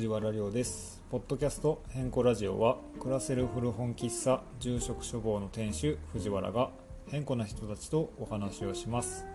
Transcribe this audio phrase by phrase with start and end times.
[0.00, 1.02] 藤原亮です。
[1.10, 6.70] ポッドキャスト変更ラジオは暮らせる古本喫茶住職処方の店主藤原が
[7.10, 9.26] 変更な人たちとお話をします、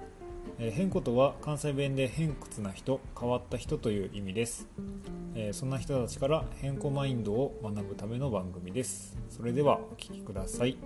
[0.57, 4.67] えー変更とは関西弁で偏屈な人変わった人という意味です、
[5.35, 9.15] えーそんな人たちから変更マインドを学ぶための番組です。
[9.29, 10.79] それではお聞きください。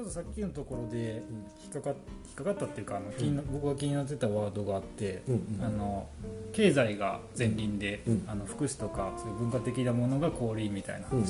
[0.00, 1.22] ちょっとさっきのところで
[1.62, 1.94] 引っかか引
[2.32, 5.64] っかかったっていうかあの気にな僕が気になってたワードがあって、うんうん。
[5.64, 6.08] あの
[6.54, 8.24] 経済が前輪で、うん。
[8.26, 11.26] あの福祉とかそういう文化的なものが後輪みたいな話うんうん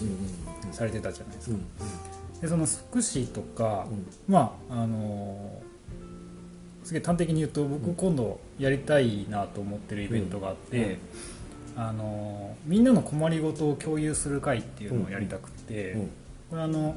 [0.66, 1.66] うんされてたじゃないですか、うん
[2.40, 4.06] でその福祉とか、うん。
[4.32, 5.60] まああの
[6.84, 10.98] すげえ端的に言うと僕今度やりたいなと思ってるイベントがあって、
[11.76, 16.10] あのみんなの困りごとを共有する会っていうのをやりたくて、うん。
[16.50, 16.94] これあの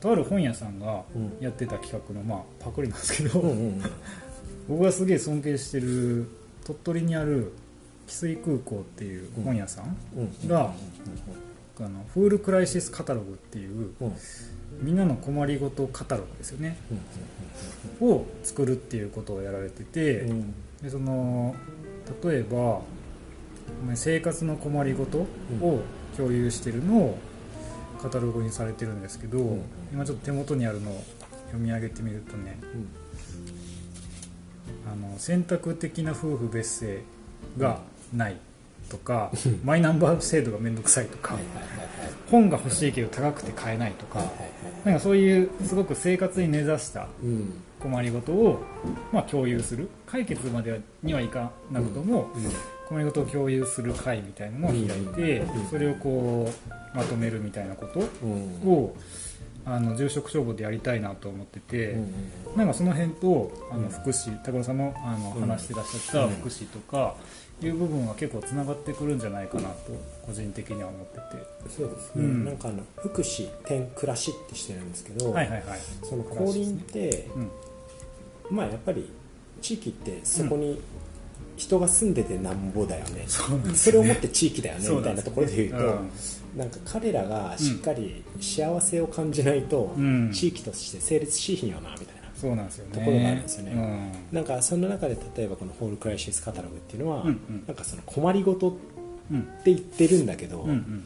[0.00, 1.36] とある本屋さんがうん。
[1.40, 3.82] やってた企画の、まあ、パクリなんですけど、うんうん
[4.68, 6.26] 僕がすげえ尊敬してる
[6.64, 7.52] 鳥取にある
[8.08, 10.48] 汽水空港っていう本屋さんうん。
[10.48, 10.72] が、
[11.78, 13.90] あのフールクライシスカタログっていう
[14.80, 16.76] みんなの困りごとカタログですよね。
[18.00, 20.26] を作るっていうことをやられてて、
[20.82, 21.54] でその
[22.24, 22.80] 例えば
[23.94, 25.26] 生活の困りごと
[25.60, 25.80] を
[26.16, 27.18] 共有してるのを
[27.96, 29.62] カタログにされてるんですけど、ん。
[29.92, 31.04] 今ちょっと手元にあるのを
[31.46, 32.58] 読み上げてみるとね
[34.90, 37.02] あの選択的な夫婦別姓
[37.58, 37.80] が
[38.12, 38.36] ない
[38.88, 39.32] とか、
[39.64, 41.36] マイナンバー制度がめんどくさいとか、
[42.30, 44.20] 本が欲しいけど高くて買えないとか、
[44.84, 47.52] なんかそういうすごく生活に根ざしたうん。
[47.80, 48.62] 困りごとを、
[49.12, 52.30] まあ、共有する解決までにはいかなくとも、
[52.88, 55.66] 困りごとを共有する会みたいなのを開いて、うん。
[55.68, 56.50] それをこ
[56.94, 58.68] うまとめるみたいなことうん。
[58.68, 58.94] を
[59.64, 62.56] あの住職消防でやりたいなと思ってて、うん。
[62.56, 63.82] なんかその辺とあうん。
[63.82, 65.40] の福祉高野さんのあのうん。
[65.40, 66.34] 話してらっしゃったうん。
[66.34, 67.16] 福祉とか
[67.62, 69.92] いう部分は結構つながってくるんじゃないかなと
[70.26, 71.20] 個人的には思ってて。
[71.76, 72.44] そうですね、うん。
[72.44, 75.78] なんかあの福祉点暮らしってしてるんですけど、はいはいはい。
[76.02, 77.38] その降臨って、う
[78.52, 78.56] ん。
[78.56, 79.10] まあやっぱり
[79.60, 80.80] 地域ってそこに
[81.56, 85.28] 人が住んでてなんぼだよね、そうなんですそれをもって地域だよねそうなんです。
[85.30, 86.10] みたいなところで言うと、うん。
[86.58, 90.30] なんか彼らがしっかり幸せを感じないと、うん。
[90.32, 92.22] 地域として成立しひんよなみたいな。
[92.34, 92.92] そうなんですよね。
[92.92, 93.72] ところがあるんですよね。
[93.72, 94.36] うん。
[94.36, 97.64] なんかその中で例えばこのホールクライシスカタログっていうのは、うんうん。
[97.66, 98.78] なんかその困りごとって
[99.30, 101.04] うん言ってるんだけど、うんうん。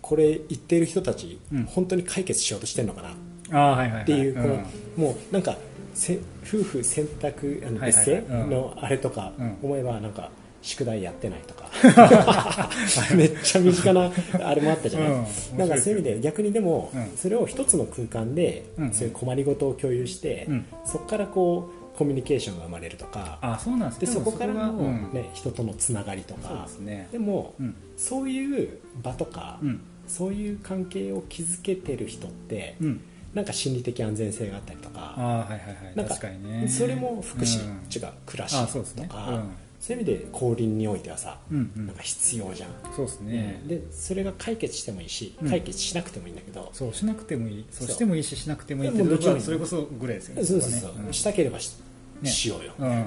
[0.00, 1.64] これ言ってる人たち、うん。
[1.64, 3.12] 本当に解決しようとしてるのかなっ
[3.50, 4.04] ああはいはいはい。
[4.04, 4.66] ていう、このん。
[4.96, 5.56] もうなんか
[5.94, 9.58] せ夫婦選択あのはい別姓のあれとかうん。
[9.62, 10.30] 思えばなんか
[10.62, 11.68] 宿題やってないとか。
[13.14, 14.10] めっちゃ身近な
[14.44, 15.58] あれもあったじゃない、うん。
[15.58, 17.16] なんかそういう意味で逆にでも、うん。
[17.16, 20.64] それを一つの空間で、うんそういう困りごとを共有して、うん。
[20.84, 23.38] そこからこうコミュニケーションが生まれるとか。
[23.42, 25.10] あそうなんでそこからの、がうん。
[25.12, 26.64] ね人とのつながりとか。
[26.66, 27.08] ですね。
[27.10, 27.74] でも、うん。
[27.96, 29.80] そういう場とか、うん。
[30.06, 33.00] そういう関係を築けてる人って、うん。
[33.34, 35.14] なんか心理的安全性があったりとか。
[35.16, 35.96] ああはいはいはい。
[35.96, 36.68] なんか確かにね。
[36.68, 38.52] それも福祉、うん違う暮らし。
[38.52, 39.50] とか、うん。
[39.80, 41.86] そういう意味で降臨においてはさ、うんうん。
[41.86, 43.62] なんか必要じゃん、そうですね。
[43.66, 45.48] でそれが解決してもいいしうん。
[45.48, 47.88] 解決しなくてもいいんだけど、そうしなくてもいい、そう。
[47.88, 49.42] してもいいししなくてもいいっていうもうどっちでもいい。
[49.42, 50.44] それこそぐらいですよね。
[50.44, 51.12] そうそうそう、こはね。
[51.12, 52.88] したければし,、ようよ、うん。
[52.88, 53.04] うん。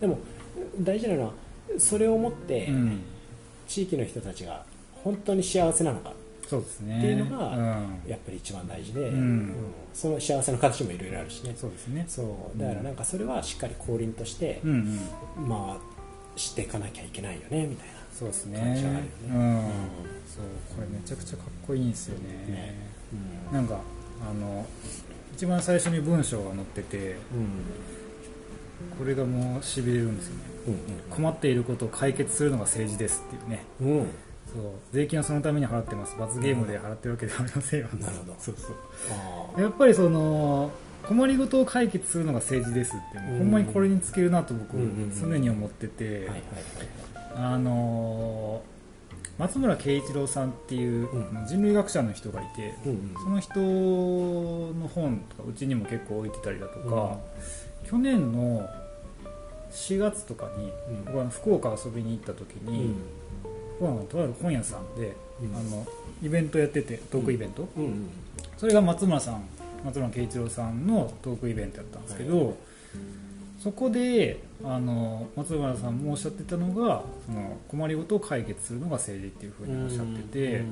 [0.00, 0.18] でも
[0.80, 1.32] 大事なのは
[1.78, 3.00] それをもって、うん。
[3.66, 4.64] 地域の人たちが
[5.04, 6.12] 本当に幸せなのか
[6.48, 6.98] そうですね。
[6.98, 7.62] っていうのがうん。
[8.06, 9.54] やっぱり一番大事で、うん
[9.92, 12.04] その幸せの形もいろいろあるしねそうですね。
[12.08, 14.98] そうだからなんかそれはしっかり降臨として、うん
[15.38, 15.48] うん。
[15.48, 18.58] まあしていかなきゃいけないよねみたいなそうですね。
[18.60, 19.56] 感じはあるよねうん。
[19.56, 19.62] うん
[20.26, 20.44] そう
[20.74, 22.28] これめちゃくちゃかっこいいんですよね。
[22.48, 22.74] ね
[23.50, 23.80] うんなんか
[24.28, 24.64] あの
[25.34, 27.16] 一番最初に文章が載ってて
[28.98, 30.74] これがもうしびれるんですよねうん
[31.14, 34.06] 困っていることを解決するのが政治ですっていうねうんうん
[34.52, 34.62] そう。
[34.92, 36.16] 税金はそのために払ってます。
[36.18, 37.88] 罰ゲームで払ってるわけではありませんよ。
[38.00, 38.34] なるほど。
[38.38, 38.76] そうそう。
[39.56, 40.70] あやっぱりその
[41.06, 43.38] 困りごとを解決するのが政治ですって、うん。
[43.38, 44.76] ほんまにこれに尽きるなと僕、
[45.18, 46.28] 常に思ってて、
[47.34, 48.78] あのー
[49.38, 51.46] 松村慶一郎さんっていううん。
[51.46, 52.74] 人類学者の人がいて、
[53.22, 57.18] その人の本とかうちにも結構置いてたりだとか、
[57.88, 58.68] 去年の
[59.70, 61.04] 4月とかに、うん。
[61.04, 62.72] 僕は福岡遊びに行った時うん。
[62.72, 62.94] に、
[63.78, 65.56] 僕はあのとある本屋さんで、うん。
[65.56, 65.86] あの
[66.22, 67.68] イベントやっててトークイベント、
[68.56, 69.42] それが松村さん
[69.84, 72.54] 松村慶一郎さんのトークイベントやったんですけど、はい
[73.62, 80.62] そこであの松村さんもおっしゃってたのがその困りごとを解決するのが政治っていうふうにおっしゃってて、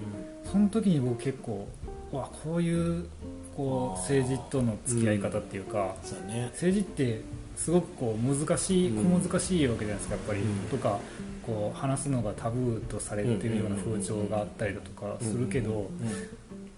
[0.51, 1.67] その時に僕結構
[2.13, 3.09] わこういう
[3.57, 6.49] こう政治との付き合い方っていうか、そうね。
[6.53, 7.23] 政治って
[7.57, 10.57] すごくこう難しいうん小難しいわけじゃないですかやっぱり、うん。
[10.71, 11.01] とか
[11.47, 15.89] こう話すのがタブーとされてるような風潮があったりだとかするけど、うん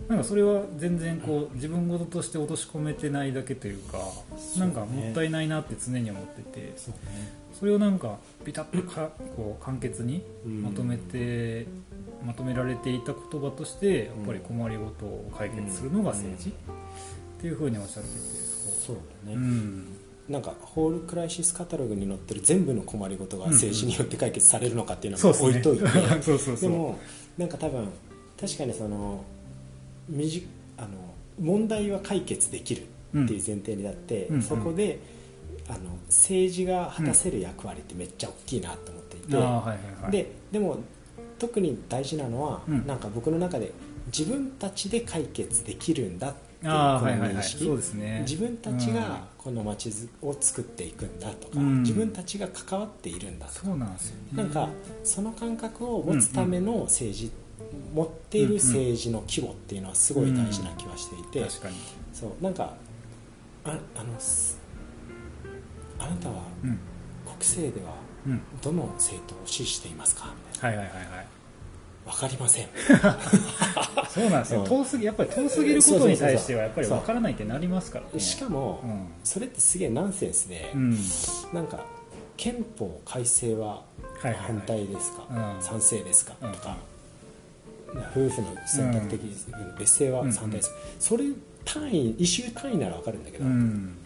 [0.09, 3.99] なんかそれは全然こう自分事として落とし込めてないだけというか
[4.57, 6.75] なんかもったいないなって常に思ってて
[7.53, 10.63] それをなんかピタッとかこう簡潔にうん。
[10.63, 11.67] まとめて、
[12.27, 16.53] まとめられていた言葉としてやっぱり困りごとを解決するのが政治、っ
[17.41, 18.17] ていうふうにおっしゃってて
[18.87, 19.98] そうだね、うん
[20.29, 25.85] なんかホールクライシスカタログに載ってる全部の困りごとが政治によって解決されるのかっていうのは置いといて、
[26.61, 26.99] でも
[27.39, 27.89] なんか多分
[28.39, 29.25] 確かにその
[30.09, 30.47] みじ
[30.77, 30.89] あの
[31.41, 34.43] 問題は解決できるっていう前提になって、うん。
[34.43, 34.99] そこで
[35.69, 35.79] あの
[36.09, 40.13] 政治が果たせる役割ってめっちゃ大きいなと思っていて、はいはいはい。
[40.13, 40.79] ででも
[41.39, 42.87] 特に大事なのは、うん。
[42.87, 43.73] なんか僕の中で
[44.07, 46.35] 自分たちで解決できるんだっ
[46.65, 47.43] あはいはいはい。
[47.45, 48.21] そうですね。
[48.29, 49.91] 自分たちがこの街
[50.23, 51.83] を作っていくんだとか、うん。
[51.83, 54.43] 自分たちが関わっているんだとか、そうなんですよね。
[54.43, 54.69] なんか
[55.05, 57.31] その感覚を持つための政治、
[57.95, 61.77] 持っている政治の規模っていうのはすごい大事な気はしていて、確かに。
[62.13, 62.75] そうなんか
[63.65, 64.59] ああのす
[65.99, 66.79] あなたはうん。
[67.25, 67.95] 国政では
[68.27, 68.41] うん。
[68.63, 70.35] どの政党を支持していますか？
[70.53, 71.07] みたいはいはいはいはい。
[71.09, 71.23] な
[72.11, 72.69] 分かりません。
[74.09, 74.67] そうなんですよ、うん。
[74.67, 78.21] 遠すぎやっぱり遠すぎることに対してはやっぱり分からないってなりますからね。
[78.21, 79.07] しかも、うん。
[79.23, 80.99] それってすげえナンセンスで、うん。
[81.53, 81.85] なんか
[82.37, 83.83] 憲法改正はは
[84.25, 84.43] いはいはい。
[84.47, 85.63] 反対ですか、うん。
[85.63, 86.53] 賛成ですか、うん。
[86.53, 86.77] とか。
[88.15, 89.21] 夫婦の選択的
[89.79, 90.71] 別姓は反対です、
[91.01, 91.25] それ
[91.65, 93.97] 単位イシュー単位なら分かるんだけど、うん。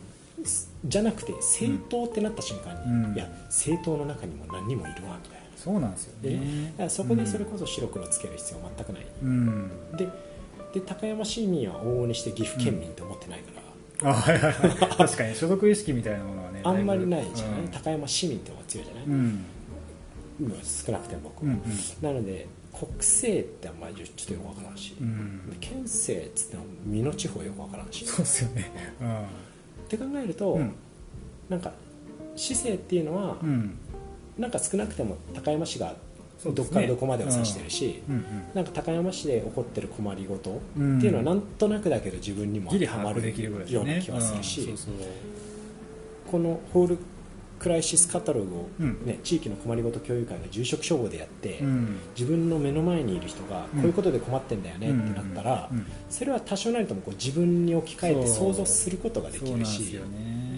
[0.84, 3.14] じゃなくて政党ってなった瞬間に、うん。
[3.14, 6.66] いや政党の中にも何人もいるわみたいなそうなんですよでね。
[6.72, 9.70] だからそこでそれこそ白黒つける必要は全くない、うん。
[9.96, 10.08] で
[10.72, 13.52] で高山市民は往々にして岐阜県民って思ってないか
[14.02, 14.52] ら、あはいはい。
[14.52, 17.68] はい確かに所属意識みたいなものはね あんまりないじゃない、うん。
[17.68, 19.44] 高山市民って方が強いじゃない、うん。
[20.40, 21.46] 今少なくても僕。
[21.46, 21.62] は、うん。
[22.00, 25.56] なので国政ってあんまりちょっとよくわからんし、うん。
[25.60, 28.04] 県政っつっても美濃地方よくわからんし。
[28.06, 28.70] そうですよね。
[29.84, 30.72] って考えると、うん。
[31.48, 31.72] なんか
[32.34, 33.78] 市政っていうのは、うん
[34.38, 35.94] なんか少なくても高山市が
[36.44, 38.14] どっからどこまでを指してるし、うん。
[38.16, 38.24] うん
[38.54, 43.22] なんか高山市で起こってる困りごとってうんいうのはなんとなくだけど自分にも当てはまる
[43.70, 44.74] ような気はするし、
[46.30, 46.98] このホール
[47.58, 49.06] クライシスカタログを、うん。
[49.06, 51.98] ね地域の困りごと共有会が住職処方でやって、うん。
[52.18, 55.70] 自分の目の前にいる人がこういうことで困ってんだよねってなったら、
[56.10, 60.00] それは多少なりともこう自分に置き換えて想像することができるし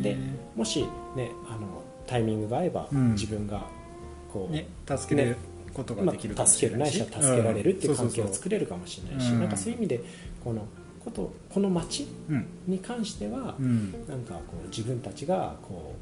[0.02, 0.16] で
[0.56, 0.82] もし、
[1.16, 1.73] ね、あの
[2.06, 3.12] タイミングが合えば、うん。
[3.12, 3.66] 自分が
[4.32, 5.36] こう、ね助けれる
[5.72, 6.98] ことがまできるかあ、もし助けるないし。
[6.98, 9.40] れないしは助けられるっていう関係をうん作れるかもしれないし、うん。
[9.40, 10.00] なんかそういう意味で
[10.42, 10.66] この
[11.04, 12.46] ことこの町うん。
[12.66, 13.92] に関しては、うん。
[14.08, 15.94] なんかこう自分たちがこ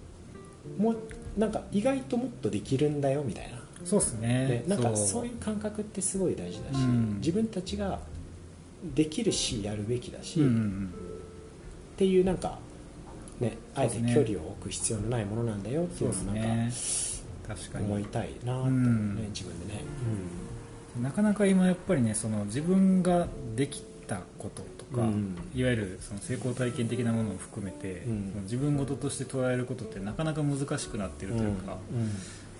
[0.78, 0.96] うもう
[1.36, 3.58] なんか意外ともっとできるんだよみたいな。
[3.84, 5.26] そうですでねなんかそう。
[5.26, 7.16] いう感覚ってすごい大事だし、うん。
[7.18, 7.98] 自分たちが
[8.94, 10.90] できるしやるべきだし、うんうっん。
[11.96, 12.58] ていうなんか、
[13.42, 16.76] ね、あえて距離を置く必要のないものなんだよってそいううのをなんか
[17.48, 17.86] 確かに。
[17.86, 19.26] 思いたいなとね、うん。
[19.32, 19.82] 自分でね、
[21.02, 25.36] なかなか今やっぱりねその自分ができたこととか、うん。
[25.54, 28.30] いわゆるその成功体験的なものを含めて、うん。
[28.30, 32.10] その自分事として捉えることってなかなか難しくなってるというか、うん。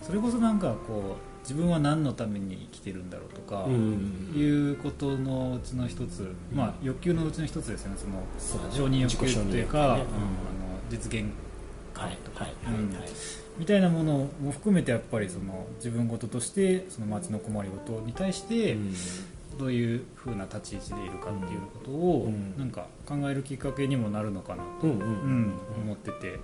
[0.03, 4.33] それこそなんかこう自分は何のために生きてるんだろうとか、うん。
[4.35, 7.97] いうことのうちの一つ、まあ、欲求のうちの一つですよね。
[7.99, 10.05] その承認欲求というか、ね
[10.93, 11.25] 実現
[11.95, 12.47] はいとか、
[13.59, 18.95] みたいなものも含めてやっぱりその自分事としてその街の困りごとに対してうん。
[19.59, 22.59] どういうふうな立ち位置でいるかっていうことをうん。
[22.59, 26.39] なんか考えるきっかけにもなるのかなと、思ってて。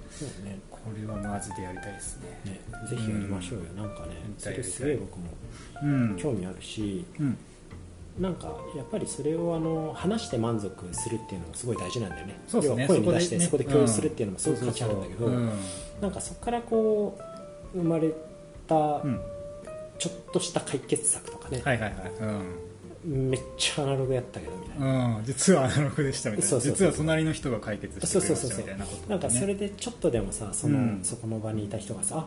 [0.70, 2.40] これはマジでやりたいですね。
[2.44, 2.60] ね。
[2.88, 5.24] ぜひやりましょうよ、なんかねそれすげえ僕も
[5.82, 6.16] うん。
[6.16, 7.38] 興味あるし、うん
[8.20, 12.40] なんかやっぱりそれをあの話して満足するっていうのもすごい大事なんだよね。
[12.48, 12.86] そうですね。
[12.88, 15.28] 声に出してそこで共有するっていうのもすごい価値あるんだけど、
[16.00, 17.18] なんかそこからこ
[17.74, 18.12] う生まれ
[18.66, 19.02] た
[19.98, 22.12] ちょっとした解決策とかね、はいはいはい、
[23.06, 23.30] うん。
[23.30, 26.50] めっちゃアナログやったけどみたいな、うん、実はアナログでしたみたいな。
[26.50, 31.00] そうそうそう実は隣の人が解決してくれましたみたいなこと、ね、なんかそれでちょっとでもさその、うん。
[31.04, 32.26] そこの場にいた人がさあ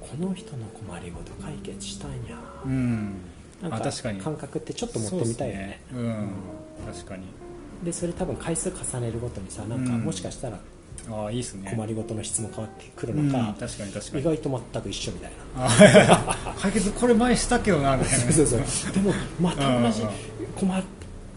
[0.00, 3.16] この人の困りごと解決したんや、うん
[3.62, 4.20] なんかあ確かに。
[4.20, 5.80] 感覚ってちょっと持ってみたいよね。
[5.90, 6.08] そうね。
[6.08, 6.28] うん。
[6.92, 7.24] 確かに。
[7.84, 10.00] でそれ多分回数重ねるごとにさなんかうん。
[10.02, 10.58] もしかしたら
[11.10, 11.70] ああいいっすね。
[11.70, 16.54] 困りごとの質も変わってくるうんのか、確かに確か意に外と全く一緒みたいな。
[16.60, 18.32] 解決これ前したけどなみたいな。
[18.32, 18.60] そうそう
[18.92, 20.02] でもまた同じ
[20.56, 20.82] 困る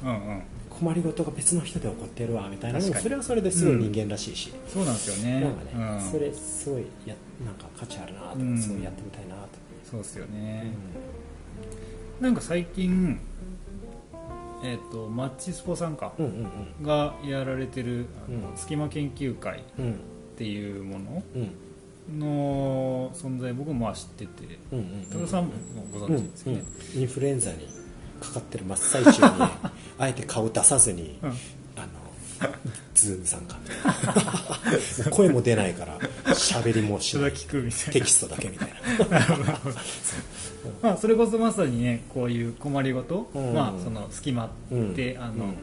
[0.03, 0.41] うんうん。
[0.69, 2.81] 困りごとが別の人で起こってるわみたいな。
[2.81, 5.39] それはそれですごい人間らしいし、そうなんですよね。
[5.41, 5.69] なんかね、
[6.03, 6.11] うん。
[6.11, 7.15] それすごいや
[7.45, 8.57] なんか価値あるなとか、うん。
[8.61, 9.39] すごいやってみたいなと、
[9.89, 10.73] そうですようね、ん
[12.23, 13.19] なんか最近
[14.63, 16.29] えっ、とマッチスポさんか、うんう
[16.81, 16.85] ん。
[16.85, 18.57] がやられてるあの、うん。
[18.57, 19.99] 隙間研究会っうん。
[20.37, 22.19] ていうものうん。
[22.19, 25.51] の存在僕もまあ知っててうんうん高田さんも
[25.91, 26.63] ご存知ですよね、
[26.95, 27.67] うんインフルエンザに
[28.21, 29.27] かかってる真っ最中に
[29.99, 31.29] あえて顔出さずに、うん。
[31.29, 31.37] あの
[32.93, 33.57] Zoom 参加。
[35.11, 37.33] 声も出ないから喋りもしない。
[37.33, 38.69] テキストだけみたい
[39.09, 39.19] な
[40.82, 43.53] まあ、それこそまさにねこういう困りごと、うん。
[43.53, 44.50] まあ、その隙間っ
[44.96, 45.53] て、あの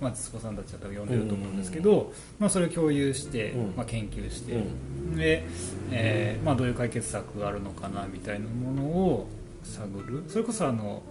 [0.00, 3.72] まあ、津子さんたちだと呼んでると思うんですけど、まあ、それを共有して、うん。
[3.76, 5.44] まあ、研究して、うで、
[5.90, 9.28] えーまあ、どういう解決策があるのかなみたいなものを
[9.64, 10.24] 探る。
[10.28, 11.02] それこそあの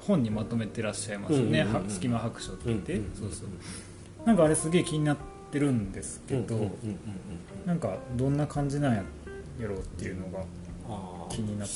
[0.00, 4.26] 本にまとめてらっしゃいますよね、隙間白書って言って、そうそう。
[4.26, 5.16] なんかあれすげえ気になっ
[5.50, 6.70] てるんですけど、
[7.66, 9.02] なんかどんな感じなんや
[9.60, 10.40] やろうっていうのが
[10.88, 11.74] あ気になって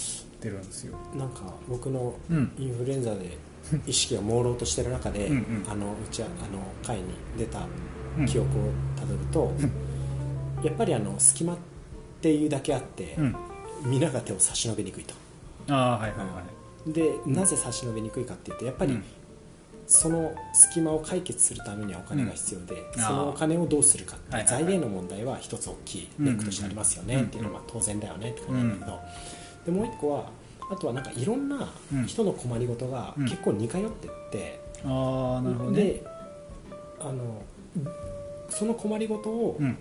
[0.48, 0.96] るんですよ。
[1.14, 2.52] ーなんか僕のうん。
[2.58, 3.36] インフルエンザで
[3.86, 5.64] 意識が朦朧としてる中でうんうん。
[5.68, 7.04] あのうちはあの会に
[7.38, 7.60] 出た
[8.18, 8.26] うん。
[8.26, 8.62] 記憶を
[8.96, 9.52] たどると、
[10.62, 11.56] やっぱりあの隙間っ
[12.20, 13.36] ていうだけあって、うん。
[13.86, 15.14] 皆が手を差し伸べにくいと。
[15.68, 16.42] ああはいはいは
[16.86, 16.92] い。
[16.92, 19.04] でなぜ差し伸べにくいかっていうとやっぱり、うん。
[19.86, 23.02] その隙間を解決するためにはお金が必要で、うん。
[23.02, 29.00] そのお金をどうするかって、財源の問題は一つ大きいネックとしてありますよね、うんっていうのは当然だよねって感じなんだけど、
[29.64, 30.30] でもう一個は
[30.70, 31.72] あとはなんかいろんな
[32.06, 33.24] 人の困りごとがうん。
[33.24, 35.82] 結構似通ってって、ああなるほどね。
[35.82, 36.04] で
[37.00, 37.42] あの
[38.48, 39.76] その困りごとをうん。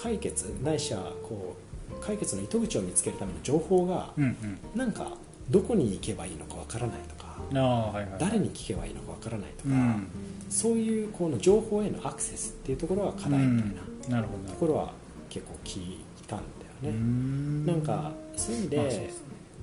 [0.00, 1.56] 解決、ないしはこ
[1.90, 4.36] う解決の糸口を見つけるための情報がうん
[4.76, 5.08] なんか
[5.50, 10.06] どこに行けばいいのかわからないとかはいはい誰に聞けばいいのかわからないとか、うん。
[10.48, 13.72] そういうこの情報へのアクセスっていうところが課題みたい
[14.08, 14.92] ななるほどなるほところは
[15.28, 16.44] 結構聞いたんど
[16.82, 16.98] だよね。
[17.00, 17.66] ん。
[17.66, 18.86] なんかそういう意味で、まあ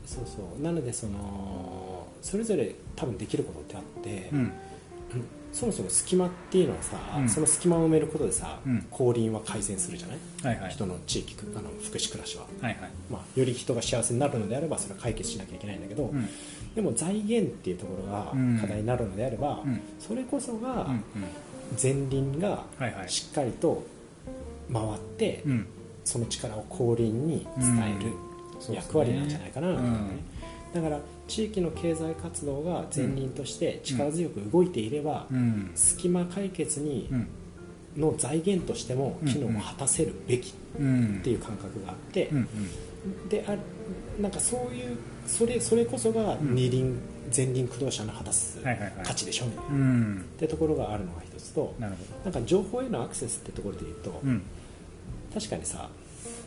[0.06, 0.62] そうそう。
[0.64, 4.52] なのでそのそれぞれ多分できることってあって、うん。
[5.54, 7.30] そもそも隙間っていうのはさ、うん。
[7.30, 8.86] その隙間を埋めることでさ、うん。
[8.92, 10.72] 降臨は改善するじゃない、はいはい。
[10.72, 12.92] 人の地域あの福祉暮らしは、はいはい。
[13.10, 16.28] まあ、より人が幸せになるのであればそれは解決しなきゃいけないんだけど、うん。
[16.76, 18.60] でも財源っていうところがうん。
[18.60, 19.80] 課題になるのであれば、うん。
[20.00, 20.88] それこそが
[21.82, 22.66] 前輪が
[23.08, 23.84] しっかりと
[24.72, 25.68] 回って、うん。
[26.04, 28.12] その力を後輪に伝える
[28.72, 30.10] 役割なんじゃないかなねうん
[30.76, 35.72] だから地域の経済活動が前輪として力強く動いていれば、うん。
[35.74, 37.28] 隙間解決にうん。
[37.96, 41.20] の財源としても機能を果たせるべきうん。
[41.22, 42.48] っていう感覚があって、うん
[43.30, 43.56] であ
[44.20, 44.98] なんかそういう
[45.28, 47.00] それそれこそが二輪、
[47.36, 48.60] 前輪駆動車の果たす
[49.04, 54.42] 価値でしょみたいな、ってところがあるのが一つとなるほなんか情報へのアクセスってところで言うと、どうん。
[55.34, 55.90] 確かにさ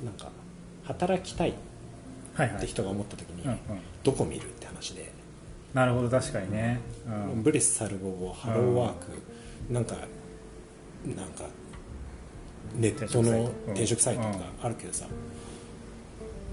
[0.05, 0.31] なんか
[0.85, 1.53] 働きたいっ
[2.39, 2.61] はいはい。
[2.61, 3.59] て人が思った時に、うんうん。
[4.05, 5.11] どこ見るって話で、
[5.75, 6.81] なるほど確かにね。
[7.35, 7.43] うん。
[7.43, 9.97] ブレスサルボハローワーク、なんか
[11.05, 11.45] なんか
[12.77, 15.07] ネットの転転職職サイトとかあるけどさ、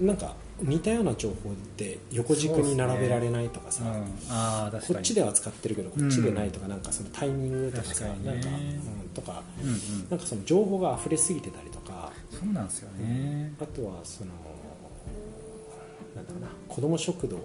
[0.00, 4.04] なんか似たような情報って横軸に並べられないとかさ、うん。
[4.28, 8.10] あこっちでは使ってるけどこっちでないとか、なんかそのタイミングとかさね。
[8.24, 9.76] なんか、うん、とかうんうん。
[10.10, 13.52] なんかその情報が溢れすぎてたりとかそうなんですよね。
[13.60, 14.32] あとはその
[16.16, 17.36] なんだろうな子供食堂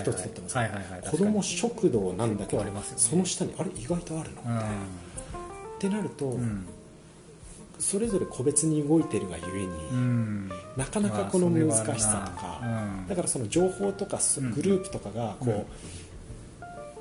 [0.00, 4.44] 一つとってもさはいはいはい子供食堂なんだけど、ねその下にあれ意外とあるの、っ
[5.78, 6.40] てなると、うん。
[6.40, 6.66] うん
[7.76, 10.48] それぞれ個別に動いてるがゆえに、うん。
[10.76, 13.08] なかなかこの難しさとか、うん。
[13.08, 14.18] だからその情報とか
[14.54, 15.66] グループとかがこ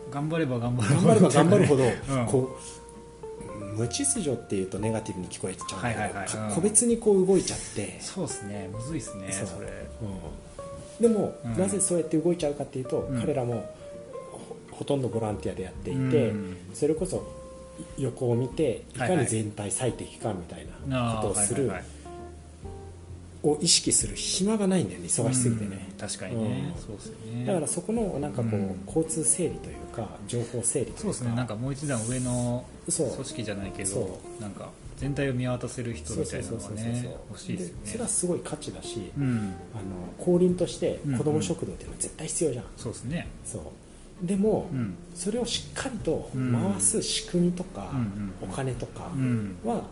[0.09, 2.25] う、頑張れば頑張る頑張れば頑張るほど、 うん。
[2.25, 8.69] こう無秩序っていうとネガティブに聞こえちゃうんだけど、個別にこう動いちゃって、そうですね。
[8.73, 9.67] むずいですねそれ。
[10.01, 10.07] うん
[10.99, 11.57] でも、うん。
[11.57, 13.19] なぜそうやって動いちゃうかっていうと、うん。
[13.19, 13.69] 彼らも
[14.31, 16.57] ほほとんどボランティアでやっていて、うん。
[16.73, 17.25] それこそ
[17.97, 21.87] 横を見ていかに全体最適かみたいなことをする、はいはいはい。
[23.45, 25.97] を意識する暇がないんだよね忙しすぎてね、うん。
[25.97, 26.73] 確かにね。
[26.75, 26.81] うん。
[26.81, 27.45] そうですよね。
[27.45, 28.79] だからそこのなんかこう、うん。
[28.87, 31.01] 交通整理というか情報整理というか。
[31.01, 31.35] そうですね。
[31.35, 39.53] なんかもう一段上の組織じゃないけそどなんか全体を見渡せる人みたいなのがね欲しいですよそれはねすごい価値だし、うん。
[39.73, 41.17] あの後輪としてうん。
[41.17, 43.27] 子ども食堂っていうのは絶対必要じゃん、そうですね。
[43.45, 44.25] そう。
[44.25, 44.95] でも、うん。
[45.15, 49.57] それをしっかりとうん回す仕組みとか、うんお金とかうん。
[49.63, 49.83] は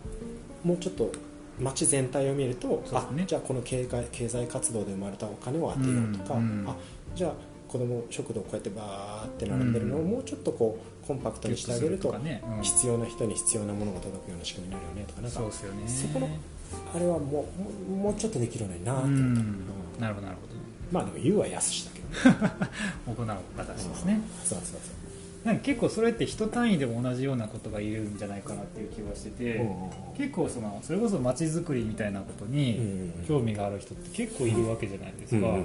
[0.64, 1.12] もうちょっと
[1.60, 2.82] 街全体を見ると、ね。
[2.92, 6.68] あじゃあこの経済経済活動で生まれたお金を当てようとか、うんうん。
[6.68, 6.76] あ
[7.14, 7.32] じゃあ
[7.68, 12.14] 子供食堂こうやってバーって並んでるのをもうちょっとこうコンパクトにしてあげると
[12.62, 16.28] 必要な人に必要なものが届くような仕組みになるよねとかなんかそこの
[16.94, 17.46] あれはも
[17.88, 19.14] うもうちょっとできるのになってう思っ
[19.96, 20.52] た、なるほどなるほど。
[20.90, 22.08] まあでも言うはやすしだけど。
[22.08, 22.08] ね
[23.06, 24.20] 行う形ですね。
[24.44, 24.80] そうそう
[25.44, 29.66] なんか結構それって人単位でも同じようなことが言えるんじゃないかなっていう気がしてて、
[30.16, 32.80] 結構そのそれこそ街づくりみたいなことにう
[33.24, 35.58] ん興味がある人って結構いるわけじゃないですか、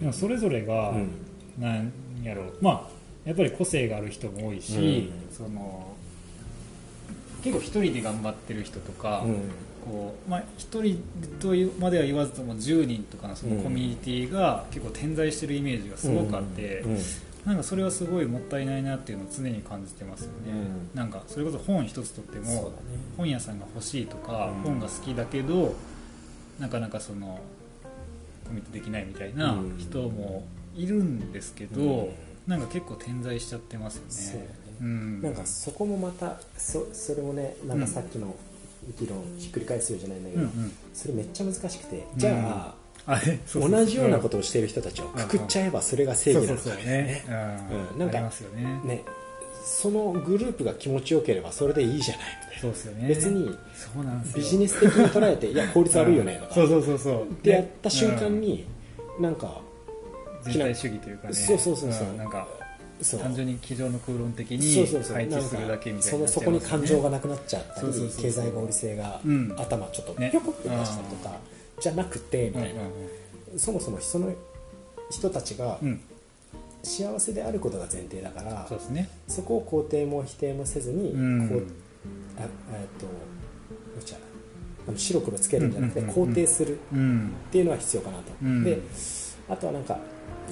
[0.00, 1.08] でもそれぞれが、うん。
[1.58, 2.58] なんやろう。
[2.60, 2.97] まあ
[3.28, 5.94] やっぱり個性がある人も多いし、うその
[7.44, 9.34] 結構一人で頑張ってる人とか、うん。
[9.84, 11.02] こうまあ、一人
[11.38, 16.82] とまでは言わずとも10人とかのそのコミュニティが結構点在してるイメージがすごくあって、
[17.44, 20.52] なんかそれはすごいもったいないなっていうのを常に感じてますよね、
[20.94, 20.98] うん。
[20.98, 22.72] なんかそれこそ本一つとっても
[23.18, 24.62] 本屋さんが欲しいとか、うん。
[24.62, 25.74] 本が好きだけど
[26.58, 27.40] なかなかその
[28.46, 29.76] コミットできないみたいなうん。
[29.78, 34.10] 人もいるんですけど、うんなんか結構点在しちゃってますよね。
[34.10, 34.48] そうだね。
[34.80, 35.22] うん。
[35.22, 38.34] なんかそこもまたそそれもねなんかさっきの
[38.98, 40.72] 議論ひっくり返すようじゃないんだけど、うんうん。
[40.94, 42.74] それめっちゃ難しくてじゃ
[43.06, 48.30] あ、うそう同じようなことをしている人たちをくくっちゃえばそれが正義なのかね、うんん、うなんかね。
[48.84, 49.04] ね
[49.64, 53.02] そのグループが気持ちよければそれでいいじゃないみたいそうですよね。
[53.02, 53.50] な別に
[54.34, 56.54] ビジネス的に捉えていや効率悪いよねとか。
[56.56, 57.22] そうそうそうそう。
[57.24, 58.66] ってやった瞬間ねに
[59.20, 59.60] なんか
[60.48, 61.34] うん全体主義というかね。
[61.34, 62.08] そうそうそうそう。
[62.08, 62.46] んなんか
[63.02, 63.20] そう。
[63.20, 65.14] 単純に机上の空論的そうにそうそう。
[65.14, 68.22] 配置するだけみたいになっちゃそこに感情がなくなっちゃったりそうそうそうそう。
[68.22, 71.36] 経済合理性がうん頭ちょっとねピョコって出したりとか
[71.80, 72.82] じゃなくてみたいな。
[73.56, 74.32] そもそもその
[75.10, 75.78] 人たちが
[76.82, 79.08] 幸せであることが前提だからそうですね。
[79.26, 81.48] そこを肯定も否定もせずにうん。
[81.48, 81.58] こう
[82.38, 83.12] あえっとど
[84.00, 84.18] うちゃ
[84.86, 88.64] あの白黒つけるんじゃなくて肯定するうんっていうのは必要かなと、うん。
[88.64, 88.80] で
[89.48, 89.98] あとはなんか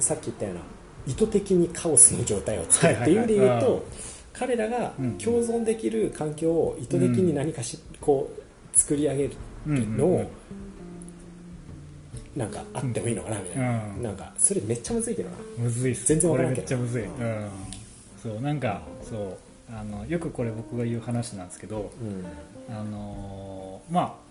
[0.01, 0.61] さっき言ったような
[1.07, 3.85] 意図的にカオスの状態を作るっていう意味で言うと、
[4.33, 5.17] 彼らがうん。
[5.17, 9.33] 共存できる環境を意図的に何かし、こう作り上げる
[9.65, 10.27] のを、うんうんうん。
[12.35, 14.03] なんかあってもいいのかなみたいな、うん。
[14.03, 15.35] なんかそれめっちゃむずいけどな。
[15.57, 16.07] むずいっす。
[16.07, 16.61] 全然わからんけど。
[16.61, 17.49] めっちゃむずい、ううんん。
[18.21, 19.37] そうなんかそう
[19.73, 22.73] あのよくこれ僕が言う話なんですけどうん。
[22.75, 24.26] あのーまあ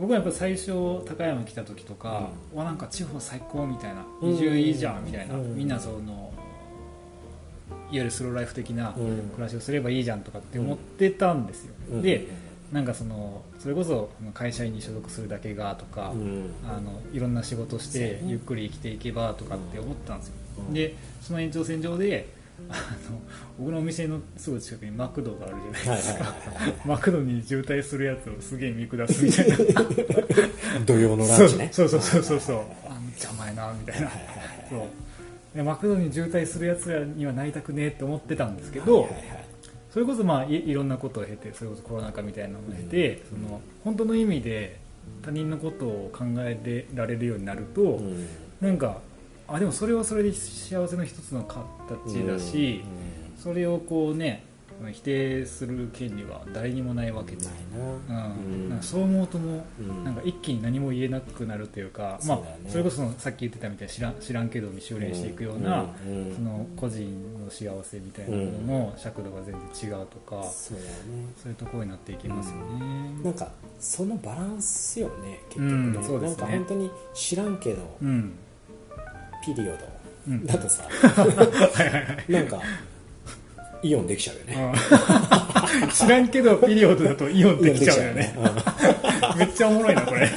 [0.00, 0.72] 僕はやっぱ最初
[1.04, 4.34] 高山来た時とか、わなんか地方最高みたいなうん。
[4.34, 5.54] 移住いいじゃんみたいな、うん。
[5.54, 6.32] みんなその
[7.68, 9.30] いわゆるスローライフ的なうん。
[9.34, 12.02] 暮らしをすればいいじゃんとかって思ってたんですよ、うん。
[12.02, 12.28] で
[12.72, 16.54] なんかそのそれこそ会社員に所属するだけがとか、うん。
[16.66, 20.34] あのいろんな仕事してゆっくり生きていけばとかって思ったんですよ、
[20.66, 20.72] うん。
[20.72, 22.74] でその延長線上であ
[23.10, 23.20] の
[23.58, 26.34] 僕のお店のすぐ近くにマクドがあるじゃないですか、
[26.84, 29.56] マクドに渋滞するやつをすげえ見下すみたいな。
[30.86, 31.68] 土曜のランチね。
[31.72, 32.56] そうそうそうそうそう。
[32.86, 34.10] あの邪魔やなみたいな。
[34.68, 35.56] そう。
[35.56, 39.08] でマクドに渋滞するやつらにはなりたくねえって思ってたんですけど、
[39.92, 44.78] それこそまあいいろんなことを経てそれこそコロナ禍みたいなのを経て、その本当の意味で
[45.22, 48.26] 他人のことを考えられるようになると、うん。
[48.60, 49.00] なんか
[49.52, 52.82] あでもそれはそれで幸せの一つの形だし、
[53.36, 54.44] それをこうね
[54.92, 57.54] 否定する権利は誰にもないわけで、ない
[58.08, 58.78] うん。
[58.80, 60.04] そう思うともうん。
[60.04, 65.86] なんか一気に何も言えなくなるというか、まあ、それこそさっき言ってたみたいに知らん知らんけどに修練していくような、
[66.34, 71.26] その個人の幸せみたいなものの尺度が全然違うとか、そうだよね。
[71.42, 73.22] そういうところになっていきますよね。
[73.24, 75.66] なんかそのバランスよね結局。
[75.66, 76.42] うんね,、そうですね。
[76.42, 78.32] なんか本当に知らんけどうん
[79.44, 79.78] ピリオド
[80.28, 80.46] うん。
[80.46, 80.84] だとさ、
[82.28, 82.60] なんか
[83.82, 84.74] イオンできちゃうよね。
[85.82, 85.88] うん。
[85.90, 88.34] 知らんけどピリオドだとイオンできちゃうよね。
[89.36, 90.30] めっちゃおもろいなこれ。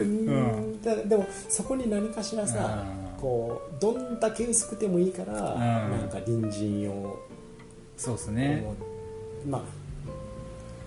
[0.00, 0.82] うん。
[0.82, 2.84] だでもそこに何かしらさ
[3.16, 3.20] うん。
[3.20, 5.36] こうどんだけ薄くてもいいからん。
[5.36, 7.18] なんか隣人を
[7.96, 8.64] そうですね。
[9.48, 9.62] まあ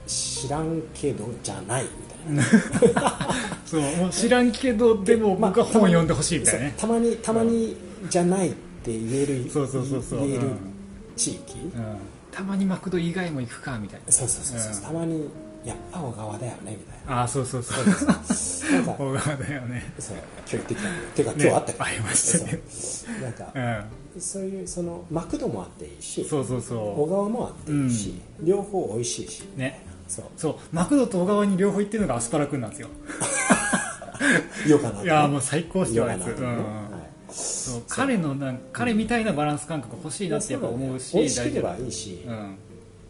[0.08, 2.07] 知らんけどじゃないみ
[3.66, 7.76] そうもう知らんけどでも僕は本読んでほしいみたいなね、そうたまにたまに
[8.10, 8.52] じゃないっ
[8.84, 10.20] て言えるそうそうそうそう。
[10.20, 10.78] 言えるうん
[11.18, 11.72] 地域、うん。
[12.32, 14.12] たまにマクド以外も行くかみたいな。
[14.12, 14.82] そうそうそうそう、うん。
[14.82, 15.30] たまに
[15.66, 19.94] やっぱ小川だよねみたいああそうそうそうななんか小川だよね。
[20.00, 22.62] そう今日行ってきたんだよてか今日あったよ、ねありましたね。
[22.70, 23.22] そう。
[23.24, 23.52] なんか
[24.16, 24.22] うん。
[24.22, 29.44] そういうそのマクドもあっていいしそうそう小そ川もあっていいし、両方美味しいし。
[29.56, 30.26] うねそう。
[30.36, 30.56] そう。
[30.72, 32.90] マクドと小川に両方行ってるのがアスパラくんなんですよ。
[34.68, 36.16] よかないやーもう最高っすよね。
[36.16, 36.46] うん。
[36.46, 37.34] はい。
[37.34, 37.84] そう。
[37.88, 42.56] 彼のなん彼みたいなバランス感覚欲しいなってやっぱ思うし美味しけれ大ばいいし、事うん。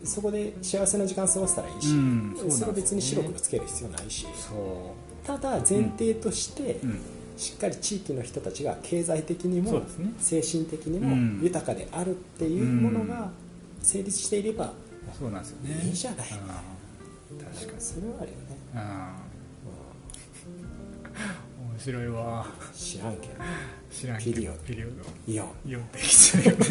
[0.03, 2.35] そこで幸せな時間過ごせたらいいし、うん。
[2.37, 4.93] そねそれ別に白黒つける必要ないしそ
[5.25, 6.99] ただ前提として、ううん。
[7.37, 9.83] しっかり地域の人たちが経済的にも
[10.19, 11.37] 精神的にうん。
[11.37, 13.29] も豊かであるっていうものが
[13.81, 14.73] 成立していれば
[15.17, 15.81] そうなんですよね。
[15.85, 16.27] いいじゃない。
[16.31, 16.76] うん
[17.29, 17.81] 確かに。
[17.81, 18.81] それはあるよね、うん。
[21.71, 22.47] 面白いわ。
[22.59, 23.33] うん知らんけど。
[23.91, 24.35] 知らんけど。
[24.35, 24.57] ピリオド。
[24.59, 24.93] ピリオド。
[25.27, 25.47] イオン。
[25.65, 25.99] イオンって
[26.49, 26.63] よね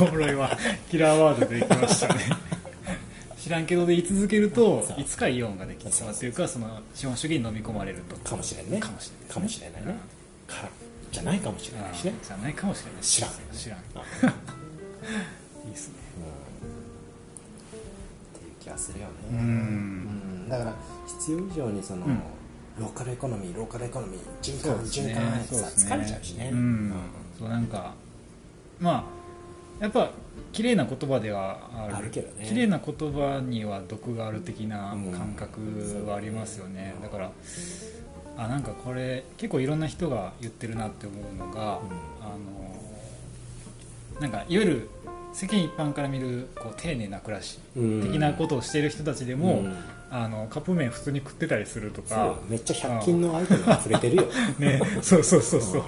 [0.00, 0.56] おもろいわ。
[0.90, 2.20] キラーワードできましたね。
[3.38, 8.16] 知らんけどで言い続けるといつかイオンができてしまうというかその資本主義に飲み込まれると。
[8.16, 8.78] かもしれんね。
[8.80, 9.98] かもしれないかもしれないね、
[10.46, 10.68] か
[11.10, 12.10] じゃないかもしれないしね。
[12.10, 13.02] うんじゃないかもしれない。
[13.02, 13.30] 知らん。
[13.52, 13.78] 知らん。
[13.94, 14.02] あ。
[15.66, 15.99] いいっすね
[18.70, 19.38] がするよね、うん。
[19.38, 20.48] うん。
[20.48, 20.74] だから
[21.06, 22.22] 必要以上にその、うん。
[22.78, 24.84] ローカルエコノミーローカルエコノミー循環ね。
[24.84, 25.98] 循環ってさ、ね。
[25.98, 26.92] 疲れちゃうしね、うん。
[27.38, 27.92] そうなんか
[28.80, 29.04] ま
[29.80, 30.10] あやっぱ
[30.52, 31.58] 綺麗な言葉では
[31.92, 32.10] ある。
[32.10, 32.46] けどね。
[32.46, 37.32] 綺麗な言葉には毒がある的な感覚はありますよね、だから
[38.36, 41.80] あなんかこれ結構いろんな人が言ってるなって思うのが、
[42.20, 42.28] あ
[44.16, 44.88] のなんかいわゆる
[45.32, 48.02] 世間一般から見るこう丁寧な暮らしうん。
[48.02, 49.74] 的なことをしている人たちでも、うん。
[50.12, 54.24] あのカップ麺普通に食ってたりするとかめっちゃ100均のアイテムが溢れてるよ、
[54.58, 54.80] ね。
[55.02, 55.82] そうそうそうそう。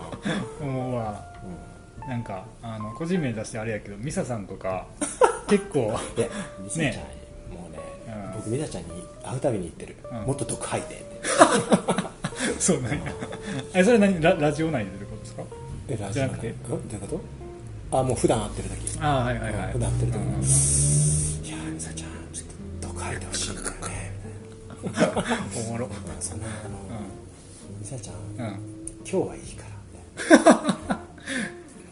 [0.60, 1.24] 思うわ
[2.04, 4.86] うなんかあの個人名出してあれやけどミサさんとか
[5.48, 5.88] 結構ん、い
[6.20, 6.28] や
[6.62, 7.06] ミサちゃん、ね
[7.50, 8.32] もうね、うん。
[8.36, 8.90] 僕ミサちゃんに
[9.24, 10.26] 会うたびに言ってる、うん。
[10.28, 11.04] もっと毒吐いてって。
[12.62, 12.98] そうなんや。
[13.74, 15.42] えそれ何ララジオ内で出ることですか？
[15.88, 16.46] えラジオじゃなくて。
[16.48, 17.20] うんどういうこと？
[17.92, 18.98] あもう普段会ってる時。
[19.00, 19.72] ああはいはいはい。
[19.72, 20.18] 普段会ってる時。
[20.18, 22.48] うんいやミサちゃんちょっ
[22.80, 23.72] と毒吐いてほしいんだよね。
[25.68, 25.86] おもろ。
[25.86, 26.78] みたいなそんなあの、
[27.78, 28.60] ミサちゃんうん、うん、
[28.98, 31.02] 今日はいいから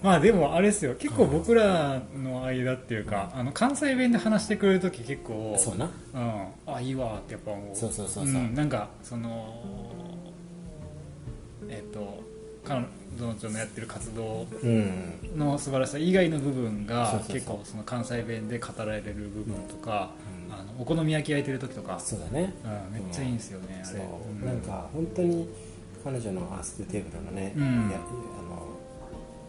[0.02, 0.94] まあでもあれですよ。
[0.94, 5.90] 結構僕らの間っていうかあの関西弁で話してくれる時結構そうな。
[6.14, 7.76] うん、あいいわってやっぱ思う。
[7.76, 8.42] そうそうそうそう。
[8.42, 8.54] ん。
[8.54, 9.62] なんかその
[11.68, 12.22] えっ、と
[12.64, 12.82] 彼
[13.28, 15.18] 女のやってる活動うん。
[15.36, 20.10] の素晴らしさ以外の部分が結構その関西弁で語られる部分とか、
[20.48, 20.54] うん。
[20.54, 22.54] あのお好み焼き焼いてる時とか、そうだね。
[22.64, 24.44] うん、めっちゃいいんですよね、あれ、う。
[24.44, 24.46] ん。
[24.46, 25.48] なんか本当に
[26.02, 27.90] 彼女のアース・テーブルのね、うん。
[27.90, 28.66] やあの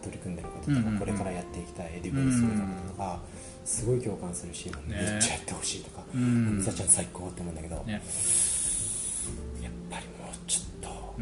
[0.02, 0.98] 取り組んでることとか、うんうんうん。
[0.98, 2.56] これからやっていきたいエデュベースするこ
[2.86, 3.20] ととか、
[3.64, 6.58] すごい共感するし、めっちゃやってほしいとか、うん。
[6.58, 7.92] ミサちゃん最高って思うんだけど、ね。
[7.92, 11.14] やっぱりもうちょっと、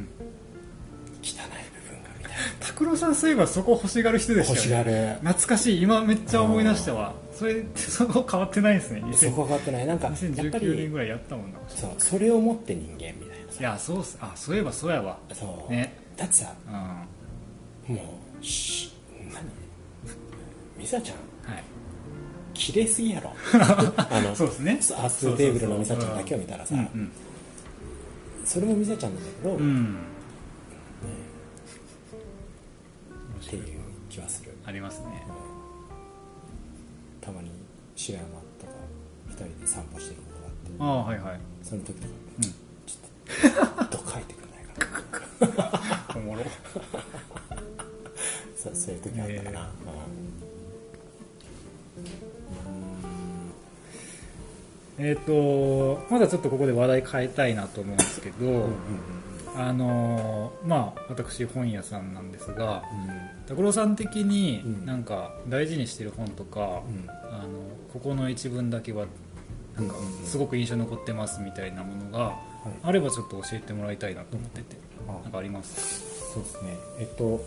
[2.60, 4.92] 拓郎さんそういえばそこ欲しがる人でししたよね。
[4.92, 5.18] がる。
[5.20, 5.82] 懐かしい。
[5.82, 7.14] 今めっちゃ思い出したわ。
[7.32, 9.02] それ そこ変わってないですね。
[9.14, 9.86] そこが変わってない。
[9.86, 11.58] なんかやっぱ2019年りぐらいやったもんな。
[11.68, 11.90] そう。
[11.98, 13.18] それを持って人間みたいない
[13.50, 15.18] さやそうあそういえばそうやわ。
[15.32, 15.96] そう、ね。
[16.16, 16.74] だってさうん。
[16.74, 17.06] は
[17.88, 17.96] も
[18.40, 18.92] うし
[19.32, 19.44] 何？
[20.78, 21.16] ミサちゃん。
[21.16, 21.20] い。
[22.54, 23.32] 綺麗すぎやろ。
[23.96, 24.72] あのそうですね。
[24.72, 27.10] アース・テーブルのミサちゃんだけを見たらさ、うん。
[28.44, 29.96] それもミサちゃんなんだけど、うん、
[34.10, 34.50] 気はする。
[34.66, 35.22] ありますね。
[37.20, 37.50] たまに
[37.94, 38.26] 白山
[38.58, 38.72] とか
[39.28, 40.70] 二人で散歩してることがあって。
[40.80, 41.40] ああはいはい。
[41.62, 42.44] その時とかうん。
[42.44, 45.70] ちょっとどっか入ってくんないか
[46.12, 46.16] な。
[46.20, 46.42] おもろ。
[48.56, 49.68] そうそういう時あったかな、ね
[54.98, 55.12] え。
[55.12, 63.46] っ、とまだちょっとここで話題変えたいなと思うんですけど、うんうんうんあのーまあ私本屋さんなんですがうん。
[63.48, 64.86] 拓郎さん的にうん。
[64.86, 67.08] なんか大事にしてる本とか、うん。
[67.10, 67.48] あの
[67.92, 69.06] ここの一文だけは
[69.76, 70.26] なんかうんうんうん。
[70.26, 72.34] すごく印象に残ってますみたいなものがはい。
[72.82, 74.76] あればちょっと教えてもらいたいなと思ってて
[75.08, 75.12] あ。
[75.24, 76.32] なんかあります？
[76.34, 76.76] そうですね。
[76.98, 77.44] えっと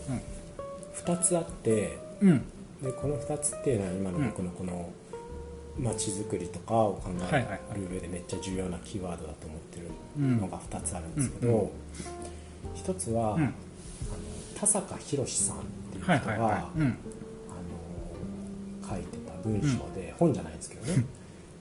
[1.06, 2.30] 2つあってうん。
[2.30, 2.44] うん
[2.84, 4.90] でこの2つっていうのは今の僕のこの
[5.80, 10.40] 街づくりとかを考える上でめっちゃ重要なキーワードだと思ってるうん。
[10.40, 11.72] のが2つあるんですけど
[12.76, 13.44] 1つは、うん。
[13.44, 13.52] あの
[14.60, 15.60] 田坂宏さんっ
[15.92, 16.96] ていう人が、あの
[18.90, 21.06] 書いてた文章で、本じゃないですけどね。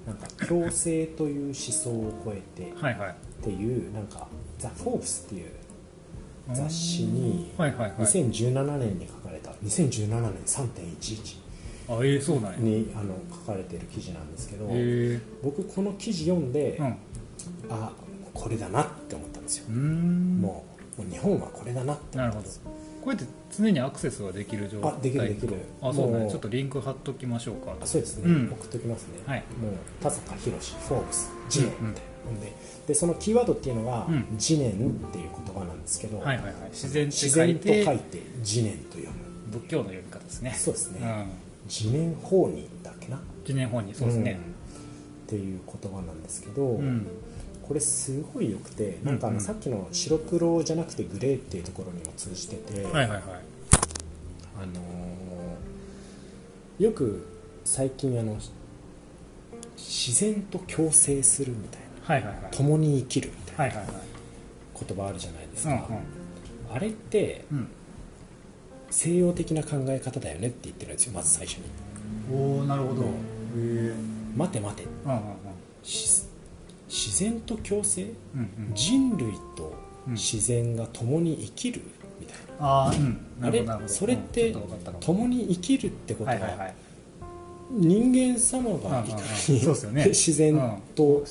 [0.06, 4.26] なんか共生という思想を超えてっていうなんか
[4.58, 5.50] 「ザ・フォーブスっていう
[6.52, 7.94] 雑誌にはいはいはい。
[8.00, 11.41] 2017年に書かれた2017年3.11
[11.88, 16.96] あええそうなんにあの書かれてる記事なんですけどえ僕この記事読んで、うん。
[17.70, 17.92] あ
[18.32, 19.66] これだなって思ったんですよ。
[19.68, 20.40] う、ん。
[20.40, 20.64] も
[20.98, 22.48] う日本はこれだなってなるほど。
[22.48, 22.52] こ
[23.06, 25.54] うやって常にアクセスはできる状態あできるできる。
[25.80, 27.74] あそうねちょっとリンク貼っときましょうか。
[27.80, 28.50] あそうですね、うん。
[28.52, 29.38] 送っときますね、はい。
[29.60, 32.40] もう田坂宏フォーブス「次年」みたいな、うん。
[32.40, 32.52] で
[32.86, 34.74] でそのキーワードっていうのがうん「次年」っ
[35.10, 36.54] ていう言葉なんですけど、はいはいはい。
[36.72, 37.10] 自然
[37.58, 39.14] と書いてて「次年」と読む。
[39.50, 40.54] 仏教の読み方ですね。
[40.56, 41.00] そうですね。
[41.02, 41.41] うん
[41.74, 43.18] 次年法にだっけな？
[43.46, 44.32] 記念本にそうですね。
[44.32, 44.36] ん。
[44.36, 44.38] っ
[45.26, 47.06] ていう言葉なんですけど、うん。
[47.66, 49.40] これすごいよくてなんかあうんうん。
[49.40, 53.20] のさっきの白黒じゃなくてグレーっていうところにも通じてて、はいはいはい。
[53.20, 53.20] あ
[54.66, 57.24] のーよく
[57.64, 58.36] 最近あの
[59.76, 62.42] 自然と共生するみたいはいはいはい。
[62.42, 63.82] な共に生きるみたいな
[64.86, 65.88] 言葉あるじゃないですうんか、
[66.74, 67.68] あれってうん
[68.92, 71.64] 西洋的な考え方だよねって言ってるんですよまず最初に。
[72.30, 73.02] うんおおなるほど。
[73.02, 73.06] へ
[73.56, 73.94] え
[74.36, 74.84] 待て待て。
[75.04, 75.20] うんうん
[75.82, 76.22] し
[76.88, 78.02] 自然と共生？
[78.02, 78.74] うんうん。
[78.74, 79.74] 人類と
[80.06, 80.12] うん。
[80.12, 81.80] 自然が共に生きる？
[82.20, 83.18] みたいな、ああうん。
[83.40, 84.54] なあれそれって
[85.00, 86.74] 共に生きるってことは,、はいはいはい。
[87.70, 89.00] 人間様がいかうんうん。
[89.00, 91.24] うんに 自然と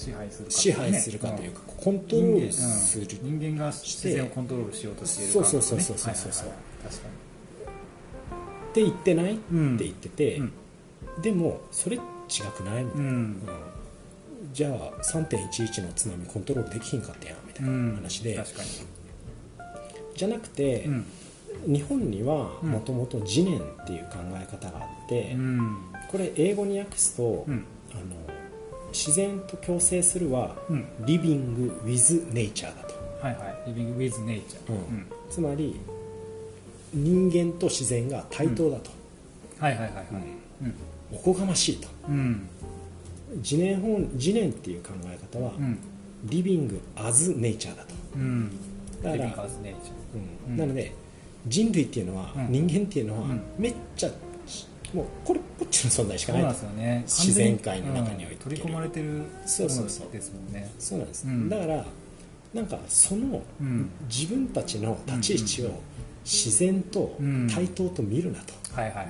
[0.50, 6.50] 支配するかというか、コントロールする、人間,、が自然をコントロールしようとしているそうそうそうそうそうそう。
[6.84, 7.21] 確か
[8.72, 9.76] って言ってない、うん。
[9.76, 10.52] って言ってて、うん。
[11.22, 12.00] でもそれ違
[12.56, 12.84] くない？
[12.86, 13.16] みたいな、にうん。
[13.16, 13.40] うん。
[14.54, 18.44] じゃあ3.11の津波コントロールできひんかったやんみたいな話で、
[20.16, 21.06] じゃなくて、うん。
[21.68, 22.70] 日本にはうん。
[22.72, 25.78] もともと自念っていう考え方があって、うん。
[26.10, 27.66] これ英語に訳すと、うん。
[27.92, 28.02] あの
[28.92, 30.86] 自然と共生するはうん。
[31.06, 33.68] リビング・ウィズ・ネイチャーだと、はいはい。
[33.68, 35.06] リビング・ウィズ・ネイチャーうん。
[35.30, 35.80] つまり
[36.93, 38.91] 人間と自然が対等だと、
[39.60, 40.06] はいはいはいはい。
[40.63, 40.73] うん。
[41.13, 41.88] おこがましいと。
[42.10, 42.47] うん。
[43.38, 45.80] 自念本自念っていう考え方は、うん。
[46.25, 48.49] リビング・アズ・ネイチャーだと、うん。
[49.01, 49.91] だからリビング・アズ・ネイチ
[50.47, 50.51] うん。
[50.54, 50.58] うん。
[50.58, 50.93] なので
[51.47, 52.51] 人類っていうのは、うん。
[52.51, 53.41] 人間っていうのは、うん。
[53.58, 54.10] めっちゃ
[54.93, 57.04] もうこれこっちの存在しかないですよね。
[57.08, 58.34] 自然界の中において。
[58.34, 60.12] うん取り込まれてるそうそうそう。
[60.12, 60.71] ですもんね。
[60.80, 61.47] そうなんです、うん。
[61.47, 61.86] だから
[62.54, 63.89] なんかその、うん。
[64.10, 65.80] 自分たちの立ち位置を
[66.24, 67.48] 自然とうん。
[67.50, 69.06] 対等と見るなと、はいはいはい。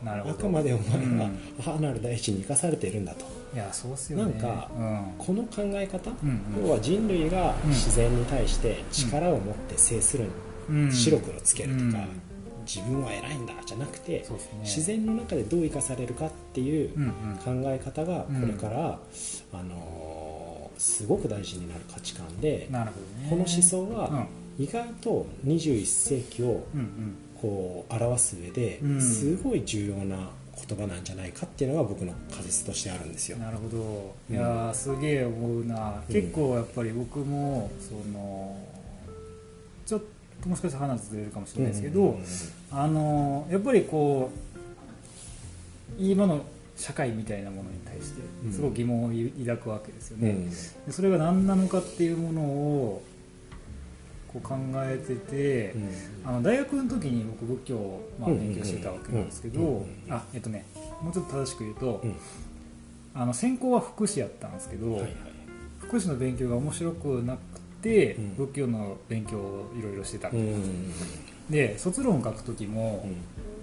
[0.00, 0.06] うん。
[0.06, 0.34] なるほど。
[0.34, 1.38] あくまでお前はうん。
[1.62, 3.24] 母なる大地に生かされているんだと。
[3.54, 4.24] いやそうっすよね。
[4.24, 5.12] なんかうん。
[5.18, 6.66] この考え方、うんうん。
[6.66, 7.70] 要は人類がうん。
[7.70, 10.26] 自然に対して力を持って制する、
[10.68, 10.92] うん。
[10.92, 11.92] 白黒つけるとか、うん。
[12.66, 14.24] 自分は偉いんだじゃなくて、ね。
[14.62, 17.62] 自然の中でどう生かされるかっていううんうん。
[17.62, 18.98] 考え方がこれから、
[19.52, 20.46] あのー
[20.78, 22.86] すごく大事になる価値観で、ね。
[23.30, 24.26] この思想は
[24.58, 26.66] 意外と21世紀を
[27.40, 29.00] こう表す上でうん。
[29.00, 30.30] すごい重要な
[30.68, 33.36] 言葉なんじゃないかっていうのが僕の仮説としてあるんですよ。
[33.36, 33.42] うん。
[33.42, 34.14] なるほど。
[34.30, 34.34] うん。
[34.34, 36.14] いやーすげえ思うな、うん。
[36.14, 38.58] 結構やっぱり僕もその
[39.84, 40.02] ちょっ
[40.42, 42.24] ともしかしたら話ずれるかもしれないですけど、うん。
[42.70, 46.44] あのやっぱりこう今の
[46.76, 48.52] 社会みたいなものに対してうん。
[48.52, 50.50] すごい疑問を抱くわけですよね、うん。
[50.50, 50.56] で
[50.90, 53.02] それが何なのかっていうものを
[54.36, 55.74] こう考えてて、
[56.24, 60.64] あの大学の時に僕仏教をまあ勉強してたわけなんですけど、あえっとね
[61.02, 62.16] もうちょっと正しく言うと、うん。
[63.14, 65.06] あの専攻は福祉やったんですけど、
[65.80, 67.38] 福祉の勉強が面白くなく
[67.80, 68.34] て、うん。
[68.34, 70.92] 仏教の勉強をいろいろしてた、うん
[71.48, 73.06] で卒論書く時も、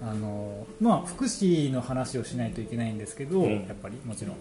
[0.02, 3.66] あのまあ福祉の話をしないといけないんですけど、うん。
[3.66, 4.36] やっぱりもちろん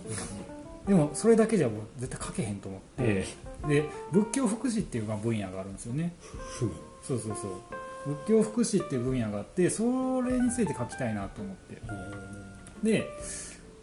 [0.88, 3.26] でもそれだけじゃもう絶対書けへんと思って、
[3.68, 6.14] で仏教福祉っていうまあ分野があるんですよね。
[6.60, 6.70] そう
[7.02, 7.36] そうそう。
[8.06, 11.82] 仏教福祉っていう分野があってそれについて書きたいなと思って。
[12.84, 13.10] で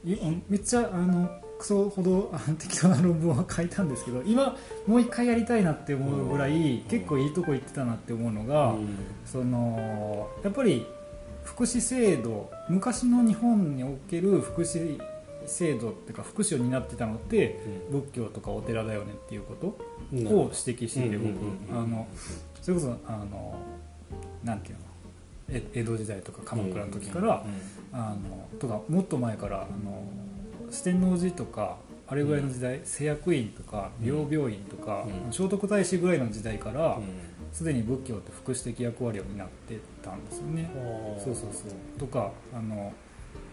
[0.04, 0.16] い
[0.48, 8.74] めっちゃあのクソほど適当な論文は書いたんですけど今もう一回やりたいなって思うぐらい結構いいとこ行ってたなって思うのが、
[9.26, 10.86] そのやっぱり
[11.44, 14.98] 福祉制度昔の日本における福祉
[15.50, 17.60] 制度っていうか福祉を担ってたのって
[17.90, 19.76] 仏教とかお寺だよねっていうことを
[20.12, 21.34] 指摘していてうんうん
[21.68, 21.78] 僕。
[21.78, 22.08] あの
[22.62, 23.58] それこそあの
[24.44, 24.80] なんていうの？
[25.52, 27.44] え江戸時代とか鎌倉の時から、
[27.92, 30.04] あのとかもっと前からあの
[30.70, 35.32] 四天王寺とかあれぐらいの時代、製薬院とか美容病院とか、うん。
[35.32, 37.04] 聖徳太子ぐらいの時代からうん。
[37.52, 40.70] すで、に仏教って福祉的役割を担ってたんですよね。
[41.18, 41.98] そうそうそう。
[41.98, 42.92] とかあの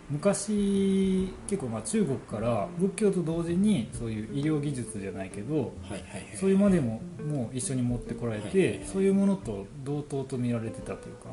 [0.10, 6.38] 昔結構まあ中国から仏教と同時にそういう医療技術じゃないけどはいはいはい。
[6.40, 11.30] そういうまでももう一緒に持ってこられてはいそういうものと同等と見られてたというか。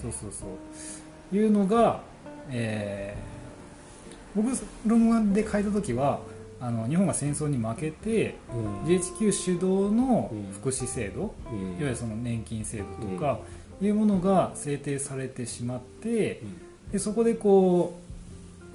[0.00, 0.44] そうそうそ
[1.32, 1.36] う。
[1.36, 2.02] いうのが、
[2.50, 3.38] えー
[4.36, 4.50] 僕
[4.86, 6.20] 論文で書いた時は
[6.60, 8.88] あの日本が戦争に負けてうん。
[8.88, 11.58] GHQ 主導のうん福祉制度、うん。
[11.60, 13.38] いわゆるその年金制度とか
[13.80, 16.42] いうものが制定されてしまって
[16.92, 18.07] でそこでこう、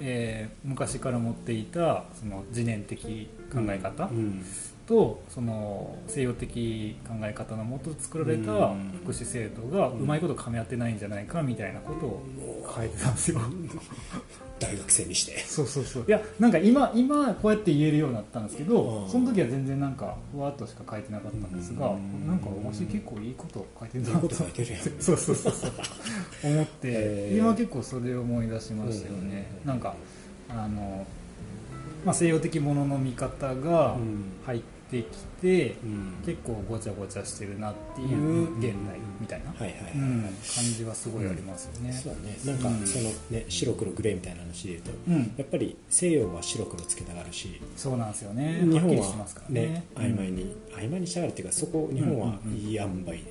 [0.06, 4.44] えー昔から持っていたその自念的考え方うん
[4.86, 12.22] とその西洋的考え方のもと作られたうん福祉制度がうまいこと噛み合ってないんじゃないかみたいなことを
[12.76, 13.40] 書いてたんですよ。
[14.58, 15.38] 大学生にして。
[15.40, 16.04] そうそうそう。
[16.06, 19.08] いやなんか今今こうやって言えるようになったんですけど、うん。
[19.08, 22.26] その時は全然なんかふわっとしか書いてなかったんですが、うん。
[22.26, 24.34] なんかわし結構いいこと書いてるなと。
[24.34, 24.80] 書いてるやん。
[25.00, 25.72] そうそうそうそう。
[26.44, 27.38] 思って、へー。
[27.38, 29.68] 今結構それを思い出しましたよね、うん。
[29.68, 29.94] なんか
[30.48, 31.06] あの、
[32.04, 34.24] まあ、西洋的ものの見方がうん。
[34.46, 34.60] 入っ
[35.02, 36.14] てきて、うん。
[36.24, 39.68] 結構ごちゃごちゃしてるなっていう現代みたいな、感
[40.76, 42.38] じはすごいありますよね、そうだね。
[42.44, 42.86] なんかうん。
[42.86, 45.34] そのね白黒グレーみたいな話で言うとうん。
[45.36, 48.60] やっぱり西洋は白黒つけたがるしそうなんですよね。
[48.62, 49.60] 日本はね。
[49.60, 53.24] ね曖昧に曖昧にしたがるっていうかそこ日本はいい塩梅みたい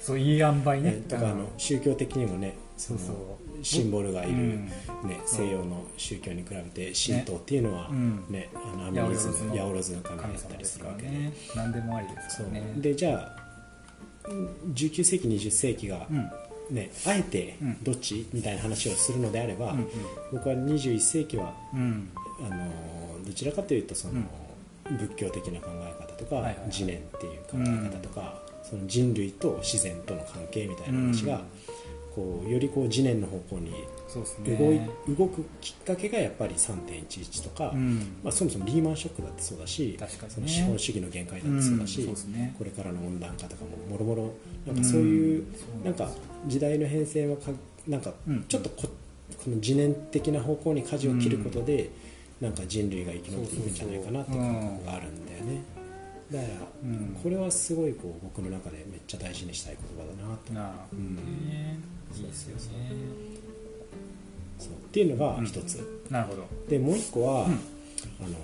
[0.00, 0.82] そういい塩梅ね。
[0.82, 4.66] なねとかあの宗教的にもねそうそうシンボルがいる、うん。
[4.66, 8.24] ね、西洋の宗教に比べて神道っていうのは、うん。
[8.28, 12.72] ねあのアミニズム八百万の神だったりすするわけで、ね何でもありですね。
[12.76, 13.36] でじゃあ
[14.74, 16.30] 19世紀20世紀が、うん。
[16.70, 17.82] ね、あえてうん。
[17.82, 19.88] どっちみたいな話をするのであれば、うん。
[20.32, 22.10] 僕は21世紀はうん。
[22.40, 24.22] あのどちらかというとその、
[24.84, 26.66] 仏教的な考え方とか、はいはいはい。
[26.68, 31.42] 自然っていう考え方とか、その人類と自然との関係みたいな話が、うん
[32.18, 33.72] こうよりこう自然の方向に
[34.58, 34.90] 動い、ね。
[35.16, 38.18] 動くきっかけがやっぱり3.11とか、うん。
[38.24, 40.34] まあ、そもそもリーマンショックだってそうだし確かにね。
[40.34, 42.54] その資本主義の限界だってそうだし、うんね。
[42.58, 44.34] これからの温暖化とかももろもろ
[44.66, 45.44] なんかそういう、
[45.76, 46.10] うんなんか
[46.46, 47.52] 時代の変遷はか
[47.86, 48.44] なんかうん。
[48.48, 48.88] ちょっとこ
[49.44, 51.90] この自然的な方向に舵を切ることで、
[52.40, 55.62] なんか人類が生き延びていくんじゃないかなっていう感覚があるんだよね。
[56.32, 57.16] だから、うん。
[57.22, 60.86] これはすごいこう僕の中でめっちゃ大事にしたい言葉だなとな
[62.18, 62.62] いいですよね。
[64.58, 64.72] そう。
[64.72, 66.46] っていうのが一つ、なるほど。
[66.68, 67.44] でもう一個は、うん。
[67.44, 68.36] あのあの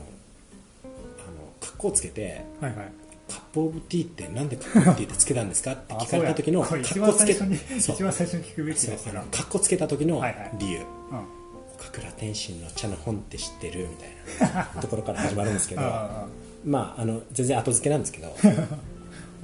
[1.61, 2.93] 格好つけてはいはい。
[3.29, 5.73] カップオブティーってなんでカップオブティーってつけたんですか？
[5.75, 10.53] って聞かれた時のあそうカやこれ一番ッコつけ一番最初に聞くべきですからカッコつけた時のはいはい。
[10.59, 10.85] 理由、うん
[11.77, 13.89] 岡倉天心の茶の本って知ってる？
[13.89, 13.97] み
[14.39, 15.81] たいなところから始まるんですけど。
[15.83, 16.27] あ
[16.65, 18.35] まああの全然後付けなんですけど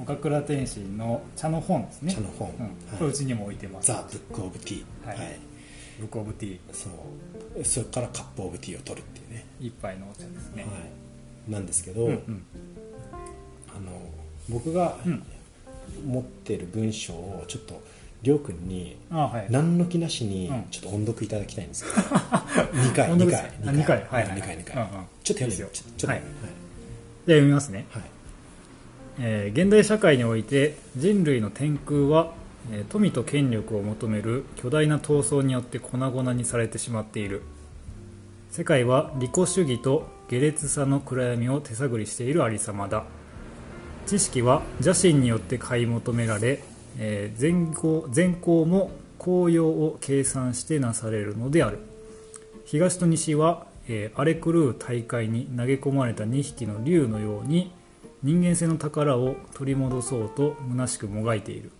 [0.00, 2.12] あ岡倉天心の茶の本ですね。
[2.14, 2.50] 茶の本。
[2.58, 2.64] うん。
[2.64, 2.70] はい。
[2.98, 3.88] これうちにも置いてます。
[3.88, 5.08] ザ・ブック・オブ・ティー。
[5.08, 5.16] はい。
[5.18, 5.38] はい。
[6.00, 6.58] ブックオブティー。
[6.72, 6.88] そ
[7.60, 7.64] う。
[7.64, 10.62] それからカップ・オブ・ティーを取るっていうね、一杯のお茶ですね。
[10.62, 10.68] は
[11.48, 12.42] い、なんですけど、うんうん。
[13.68, 13.92] あの
[14.48, 15.22] 僕がうん。
[16.06, 17.82] 持ってる文章をちょっと
[18.22, 18.96] りょうくんに
[19.48, 20.64] 何の気なしにうん。
[20.70, 21.96] ちょっと音読いただきたいんですけど。
[22.06, 23.50] 2回2本当です回。
[23.66, 23.96] あ二回。
[23.96, 24.76] はいはい2回2回。
[24.76, 24.78] う。
[24.78, 24.88] んうん。
[24.88, 26.20] ちょっと読んでちょちょっとはい。
[26.20, 26.46] じゃあ
[27.26, 27.86] 読みますね。
[27.90, 28.02] はい
[29.22, 32.32] えー現代社会において人類の天空は、
[32.72, 37.42] えー富と権力を求める巨大な闘争によって粉々にされてしまっている。
[38.50, 43.04] 世界は利己主義と下劣さの暗闇を手探りしているありさまだ。
[44.06, 46.62] 知識は邪心によって買い求められ、
[46.98, 51.78] えー善行善行も効用を計算してなされるのである。
[52.64, 57.70] 東と西は、えー荒れ狂う大海に投げ込まれた2匹の竜のように
[58.22, 61.72] 人間性の宝を取り戻そうと虚しくもがいている。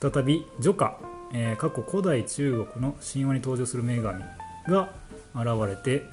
[0.00, 0.98] 再び女華、
[1.32, 4.24] えー過去古代中国の神話に登場する女神
[4.68, 4.92] が
[5.34, 6.04] 現れて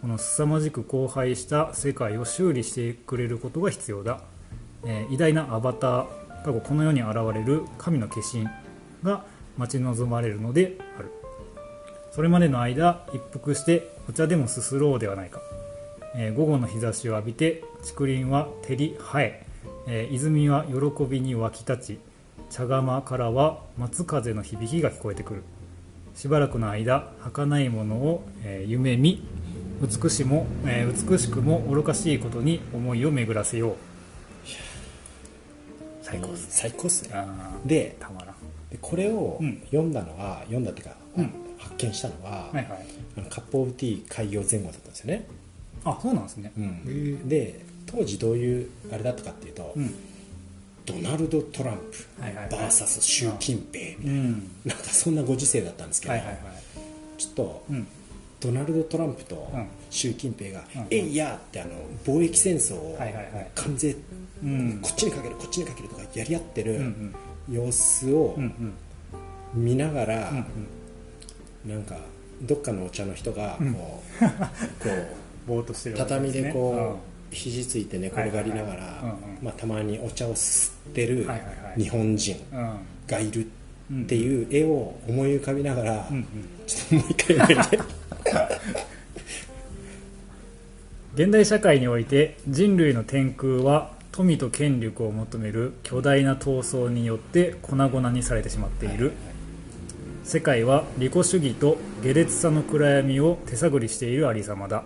[0.00, 4.20] この凄まじく荒廃した世界を修理してくれることが必要だ、
[4.84, 6.06] えー偉大なアバター
[6.44, 8.48] 過去この世に現れる神の化身
[9.02, 9.24] が
[9.58, 11.12] 待ち望まれるのである。
[12.12, 15.40] それまでの間一服してお茶でもすすろうではないか、
[16.14, 19.46] えー午後の日差しを浴びて竹林は照り生え。
[19.86, 21.98] えー泉は喜びに湧き立ち
[22.50, 25.42] 茶釜からは松風の響きが聞こえてくる。
[26.14, 29.26] しばらくの間儚いものを、えー夢見
[29.80, 33.74] 美しも、えー美しくも愚かしいことに思いを巡らせよう。
[36.02, 37.14] 最高っす最高っすね。
[37.64, 38.34] でたまらん。
[38.70, 39.60] でこれをうん。
[39.66, 41.32] 読んだのは読んだっていうかうん。
[41.58, 42.66] 発見したのははいはい。
[43.30, 45.26] カップ・オブ・ティー開業前後だったんですよね
[45.84, 46.52] あそうなんですね。
[46.56, 47.28] うん。
[47.28, 49.94] で当時どういうあれだったかっていうとうん。
[50.84, 51.82] ドナルド・トランプ
[52.50, 53.00] VS.
[53.00, 53.96] 習近平。
[53.98, 54.50] みたいなうん。
[54.64, 56.38] なんかそんなご時世だったんですけど、はいはいはい。
[57.18, 57.86] ちょっとうん。
[58.40, 59.66] ドナルド・トランプとうん。
[59.90, 61.70] 習近平がうん「えいや!」ってあの
[62.04, 62.98] 貿易戦争を
[63.54, 63.96] 関税
[64.42, 64.78] うん。
[64.82, 66.80] こっちにかけるこっちにかけるとかやり合ってる
[67.50, 68.36] 様子を
[69.54, 70.44] 見ながら、うん
[71.64, 71.96] なんか
[72.42, 73.92] どっかのお茶の人がこう,、うんこ
[75.46, 76.98] ぼーっとしてうるわけ畳でねこ
[77.32, 81.28] う、肘ついて寝転がりながら、たまにお茶をすってる
[81.76, 82.78] 日本人うん。
[83.06, 83.48] がいる
[83.90, 86.26] うんっていう絵を思い浮かびながら、うんうん。
[86.66, 87.78] ちょっともう一回読めて。
[91.14, 99.12] 現代社会において人類の天空は富と権力を求める巨大な闘争によって粉々にされてしまっている、
[100.24, 104.84] 世界は利己主義と下劣さの暗闇を手探りしているありさまだ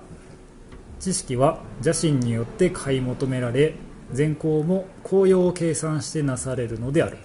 [0.99, 3.75] 知識は邪心によって買い求められ
[4.13, 7.19] 善行も紅葉を計算してなされるのである。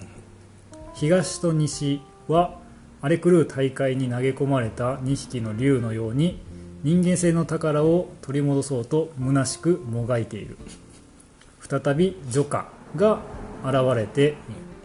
[0.94, 2.58] 東と西は
[3.00, 6.40] 荒れ狂う大海に投げ込まれた2匹の竜のように
[6.82, 10.56] 人間性の宝を取り戻そうと虚しくもがいている。
[11.60, 13.20] 再びジョカが
[13.64, 14.34] 現れて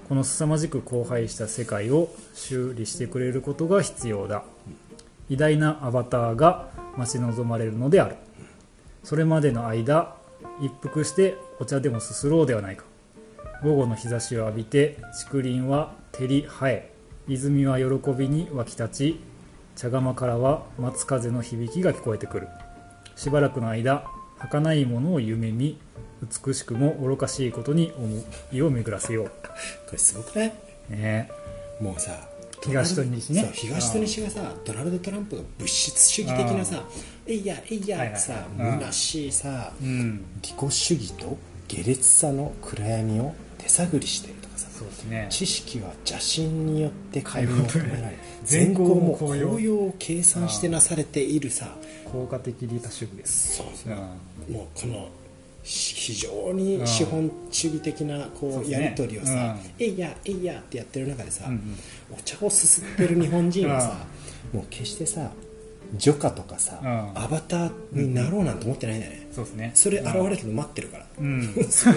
[0.08, 4.44] この凄まじく荒廃した世界を修理してくれることが必要だ。
[5.30, 8.16] 偉大なアバターが待ち望まれるのである。
[9.08, 10.18] それまでの間
[10.60, 12.84] 一服してお茶でもすすろうではないか。
[13.64, 16.92] 午後の日差しを浴びて竹林は照り生え
[17.26, 19.20] 泉は喜びに湧き立ち
[19.78, 22.50] 茶釜からは松風の響きが聞こえてくる。
[23.16, 24.04] しばらくの間
[24.40, 25.80] 儚いものを夢見
[26.46, 29.30] 美しくも愚かしいことに思いを巡らせよこ
[29.94, 30.54] れすごくない？
[30.90, 31.32] うね。
[31.80, 32.12] もうさ
[32.68, 33.50] 東と西ね。
[33.54, 36.84] 東と西がさドナルド・トランプが物質主義的なさ
[37.26, 40.26] 「えいやえいや」ってさ虚しいさうん。
[40.42, 41.38] 利己主義と
[41.68, 45.28] 下劣さの暗闇を手探りしてるとかさそうですね。
[45.30, 51.76] 知識は邪心によって買い求められ善行も紅葉を計算してなされているさ
[52.12, 53.58] 効果的利他主義です。
[53.58, 53.94] そうそう。
[53.94, 54.54] うん。
[54.56, 55.27] もうこのし
[55.68, 61.44] 非常に資本主義的なこうやり取りをさうん「えいやえいや」ってやってる中でさ
[62.10, 63.98] お茶をすすってる日本人はさ
[64.54, 65.30] もう決してさ
[65.96, 66.90] ジョカとかさうん。
[67.22, 69.28] アバターになろうなんて思ってないんだよね。
[69.32, 69.72] そうですね。
[69.74, 71.06] それ現れるの待ってるから。
[71.20, 71.44] うん。
[71.70, 71.92] そ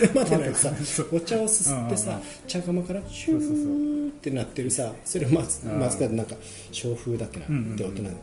[0.00, 0.72] れまでのさ
[1.12, 5.78] お茶をすすってさ茶釜からシューってなってるさそれ松うん。
[5.80, 6.34] 松川でなんか
[6.72, 8.20] 小風だっけなって音なんで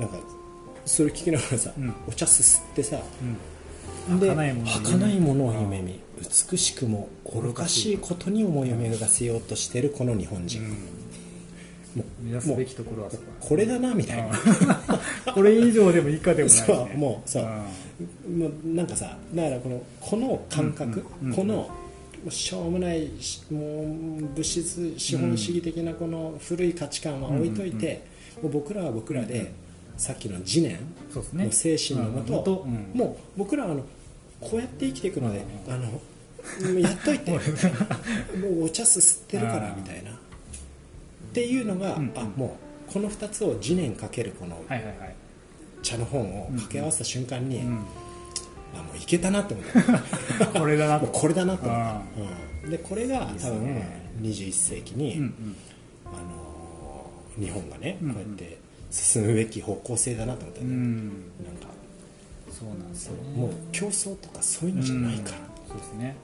[0.00, 0.18] なんか
[0.84, 1.94] それ聞きながらさうん。
[2.08, 3.36] お茶すすってさうん
[4.20, 6.00] で儚いものを夢見儚いものを夢見
[6.50, 10.62] 美しくも愚かしいことに思いを巡らせようとしてるこの日本人、
[11.94, 13.22] も目指すべきところはそこ。
[13.40, 14.30] これだなみたいな、う
[15.30, 17.44] んこれ以上でも以下でもない、ね、そうもうそう。
[18.30, 18.38] うん。
[18.38, 21.70] もうなんかさだからこのこの感覚、うんうんこの
[22.28, 28.02] しょうもないしもう物質資本主義的なこの古い価値観は置いといて、
[28.42, 29.52] もう僕らは僕らで、
[29.96, 30.78] さっきの次年
[31.34, 33.84] の精神のもと、もう僕らはあの
[34.40, 36.00] こうやって生きていくので、あのも
[36.74, 37.38] うやっといて も
[38.48, 40.10] うお茶すすってるからみたいな。
[40.10, 40.14] っ
[41.32, 42.56] ていうのが、うんあも
[42.88, 44.62] うこの2つを次年かけるこの
[45.82, 49.66] 茶の本を掛け合わせた瞬間に、うん、あもういけたなって思っ
[50.38, 50.46] た。
[50.60, 51.06] これだなと。
[51.08, 51.64] これだなと。
[51.66, 52.02] 思ったあ、
[52.64, 55.56] うん、でこれが多分ね21世紀に、うんうん。
[56.06, 56.46] あのー
[57.38, 58.14] 日本がね、うんうん。
[58.14, 58.58] こうやって
[58.90, 61.06] 進むべき方向性だなと思ったね、うん。
[61.44, 61.68] なんか
[62.58, 63.36] そうなんですよね。
[63.36, 65.38] もう競争とかそういうのじゃないから、
[65.68, 66.16] そうですね。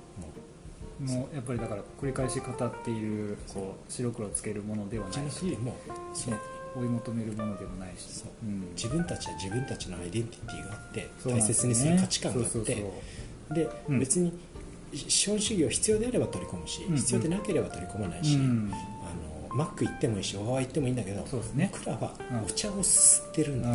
[1.00, 5.74] もうやっぱりだから繰り返し語っているこう白黒つけるものではないくてもう
[6.16, 6.40] そうね。
[6.74, 8.20] 追い求めるものでもないし。
[8.20, 8.70] そううん。
[8.74, 12.84] 自分たちは自分たちのアイデンティティがあって大切にする価値観があって。
[13.50, 13.98] で、うん。
[14.00, 14.32] 別に
[14.94, 16.96] 資本主義を必要であれば取り込むし、うんうん。
[16.96, 18.38] 必要でなければ取り込まないし、
[19.54, 21.20] マック行ってもいいし小川行ってもいいんだけど
[21.54, 21.70] ね。
[21.72, 22.44] 僕らはうん。
[22.44, 23.68] お茶をすすってるんだ。
[23.68, 23.74] と、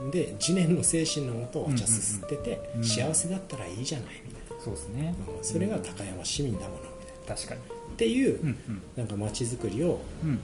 [0.00, 0.06] うん。
[0.06, 0.10] うん。
[0.10, 2.80] で次年の精神のもとお茶すすってて、うん。
[2.80, 5.14] うんうん幸せだったらいいじゃないみたいな、そうですね。
[5.38, 5.44] うん。
[5.44, 6.76] それが高山市民だもの。
[6.76, 7.60] みたいな確かに。
[7.60, 7.64] っ
[7.96, 8.82] ていう、うんうん。
[8.96, 10.40] なんか街づくりをうん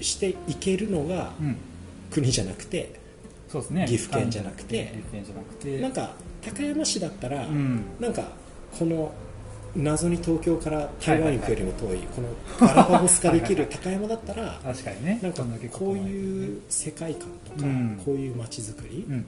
[0.00, 1.32] していけるのが
[2.10, 3.00] 国じゃなくて
[3.48, 3.86] そうですね。
[3.86, 4.84] 岐阜県じゃなくて。
[4.84, 5.80] 岐阜県じゃなくて。
[5.80, 7.84] なんか高山市だったら、うん。
[8.00, 8.28] なんか
[8.78, 9.12] この
[9.74, 11.98] 謎に東京から台湾に行くよりも遠い。
[11.98, 12.28] この
[12.60, 15.18] ガラパゴス化できる高山だったら 確かにね。
[15.22, 18.00] なんかんだけこういう世界観とか、うん。
[18.04, 19.26] こういう街づくり、うんうん。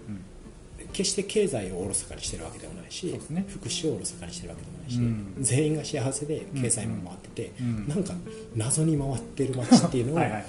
[0.92, 3.44] 決して経済をおろそかにしてるわけでもないし、ね。
[3.48, 5.34] 福祉をおろそかにしてるわけでもないし、うん。
[5.40, 8.14] 全員が幸せで経済も回ってて、うんなんか
[8.54, 10.44] 謎に回ってる街っていうのをはいはいはい。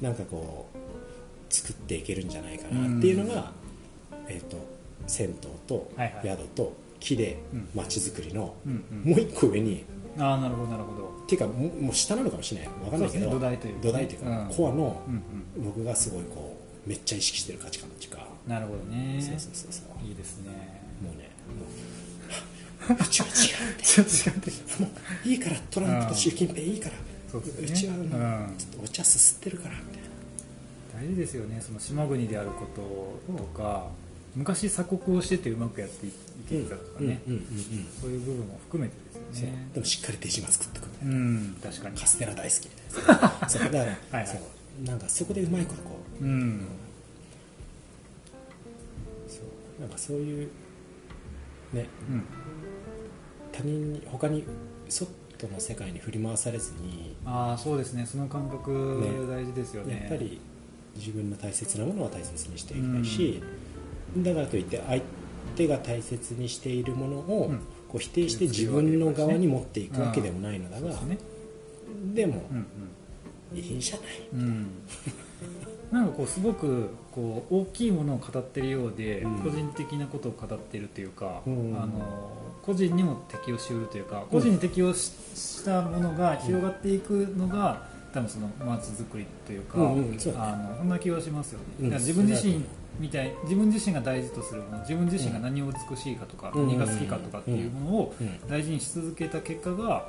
[0.00, 3.52] なんかこう作っていけるんじゃないかなっていうのが、
[4.28, 4.56] えー、と
[5.06, 5.34] 銭湯
[5.66, 5.90] と
[6.22, 6.72] 宿と
[7.04, 7.68] 木でうん。
[7.74, 9.10] 街づくりのうんうん。
[9.10, 9.84] もう一個上に
[10.18, 11.08] ああなるほどなるほど。
[11.24, 12.68] っていうかもう下なのかもしれない。
[12.84, 13.86] わかんないけど土台というかね。
[13.86, 14.48] 土台というか、うん。
[14.54, 15.02] コアの
[15.56, 18.14] うん僕がすごいこうめっちゃ意識してる価値観っていう。
[18.48, 19.16] なるほどね。
[19.20, 20.06] そうそうそうそう。
[20.06, 20.50] いいですね。
[21.02, 21.30] もうね
[22.88, 24.82] もううちは違うんでちょっと 違って。
[24.82, 24.90] も
[25.24, 26.94] ういいからトランプと習近平いいから。
[27.30, 28.54] そうちはうん。
[28.58, 31.02] ちょっとお茶すすってるからみたいな。
[31.02, 31.60] 大事ですよね。
[31.60, 32.66] その島国であるこ
[33.26, 33.88] ととか
[34.34, 36.12] 昔鎖国をしててうまくやってい
[36.48, 37.44] けるかとかね、うんうんうん
[38.00, 38.96] そういう部分も含めて
[39.30, 39.68] ですよね。
[39.72, 41.94] でもしっかり手島作っとくみたいうん確かに。
[41.94, 43.62] なカステラ大好きみたいなそう。
[43.64, 44.26] だから はいはい。
[44.26, 44.84] そう。
[44.84, 46.60] なんかそこでうまいことこううん。
[49.28, 49.40] そ
[49.78, 49.80] う。
[49.80, 50.48] なんかそういう
[51.72, 51.86] ね。
[52.10, 52.22] うん。
[53.52, 54.44] 他人に他に
[54.88, 55.06] そ
[55.42, 58.06] の世界に振り回されずにああそうですね。
[58.06, 58.70] その感覚
[59.00, 59.10] ね。
[59.28, 60.00] 大事ですよね。
[60.00, 60.40] やっぱり
[60.96, 63.42] 自分の大切なものは大切にしていきたいし、
[64.18, 65.02] だからといって相
[65.56, 67.60] 手が大切にしているものをうん。
[67.88, 71.16] こう否定して自分の側に持っていくわけでもないのだがですね。
[72.12, 72.66] でもうん
[73.56, 74.06] いいじゃない？
[74.32, 74.40] うん。
[74.40, 74.66] うん
[75.92, 79.38] なんかこうすごくこう大きいものを語ってるようで、うん。
[79.38, 81.76] 個人的なことを語ってるというか、うん。
[81.80, 92.64] あの個人にも適応しうるというか個人に適応ししたものが広がっていくのが、多分その街づくりというか、あのそんな気はしますよね、自分自身
[92.98, 96.68] みたい自分自身が大事とするもの自分自身が何を美しいかとか、うん。
[96.68, 98.48] 何が好きかとかっていうものをうん。
[98.48, 100.06] 大事にし続けた結果が、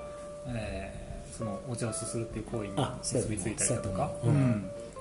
[0.47, 1.05] えー
[1.35, 2.73] そのお茶をすするっていう行為に
[3.03, 4.11] 結びついたりだとか。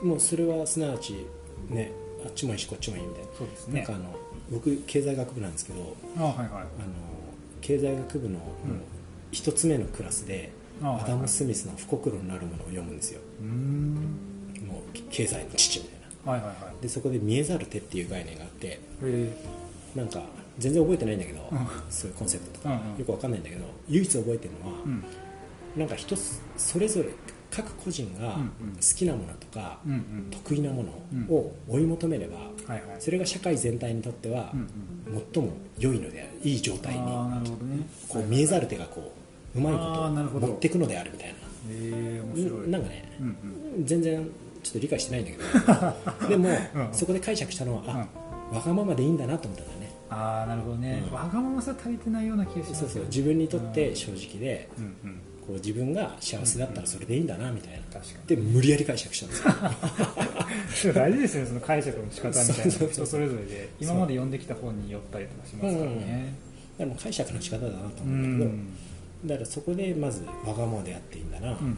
[0.02, 1.24] もうそれはすなわち
[1.70, 1.92] ね
[2.24, 3.28] あっちもいいしこっちもいいみたいな。
[3.38, 3.82] そうですね。
[3.82, 4.16] なんかあの
[4.50, 6.48] 僕経済学部なんですけどあはいはい。
[6.48, 6.66] あの
[7.60, 8.40] 経済学部の
[9.30, 10.50] 一つ目のクラスで、
[10.82, 13.20] アダム・スミスの「不国論なるもの」を読むんですよ。
[14.66, 15.88] もう経済の父み
[16.24, 16.82] はいはいはい。
[16.82, 19.36] でそこで見えざる手っていう概念があってへ
[19.94, 20.22] なんか
[20.58, 21.58] 全然覚えてないんだけど、うん。
[21.90, 22.98] そういうコンセプトとか、うんうん。
[22.98, 25.04] よくわかんないんだけど唯一覚えてるのは、えうん。
[25.80, 27.10] なんか一つそれぞれ
[27.50, 28.48] 各個人がうんうん。
[28.74, 30.28] 好きなものとか、うんうん。
[30.30, 32.80] 得意なものを追い求めれば、はいはい。
[32.98, 34.60] それが社会全体にとってはうん
[35.14, 35.22] うん。
[35.32, 37.86] 最も良いのであるいい状態にああなるほどね。
[38.08, 39.12] こう見えざる手がこ
[39.54, 41.34] ううまいこと持っていくのであるみたいな。
[41.34, 41.38] へ
[41.70, 42.68] え面白い。
[42.68, 43.26] なんかねうん
[43.78, 43.86] うん。
[43.86, 44.28] 全然
[44.64, 46.28] ちょっと理解してないんだけど。
[46.28, 46.88] でも、うん。
[46.92, 49.90] そこで解釈したのはあ、わがままでいいんだなと思ったんだよね。
[50.10, 51.14] ああなるほどね、うん。
[51.14, 55.20] わがままさ足りてないような気がしますそうそう自分にとって正直で、うんうん。
[55.46, 59.34] こう自分が幸せだったらそれでいいんだなみたいな、で無理やり解釈したんで
[60.72, 60.92] すよ。
[60.94, 62.54] に大事ですよねその解釈の仕方みたいな。
[62.54, 63.68] そうそうそう人それぞれで。
[63.78, 66.34] 今まで読んできた本によったりとかしますからね。
[66.78, 68.68] でも解釈の仕方だなとう思うんだけど、ん。
[69.26, 71.76] だからそこでまずわがままでやっていいんだな、うんうん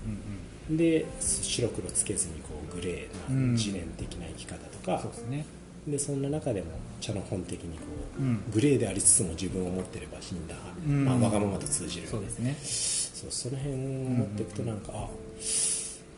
[0.71, 5.01] で白黒つけずにこうグレーうんな自然的な生き方とか。
[5.01, 5.47] そう、ですね。
[5.87, 6.67] でそんな中でも
[7.01, 7.85] 茶の本的にこ
[8.19, 8.43] う、うん。
[8.53, 11.05] グレーでありつつも自分を持ってればいいんだ、うん。
[11.05, 12.57] まあ、わがままと通じるそうですね。
[12.61, 15.09] そうその辺を持っていくとなんか、あ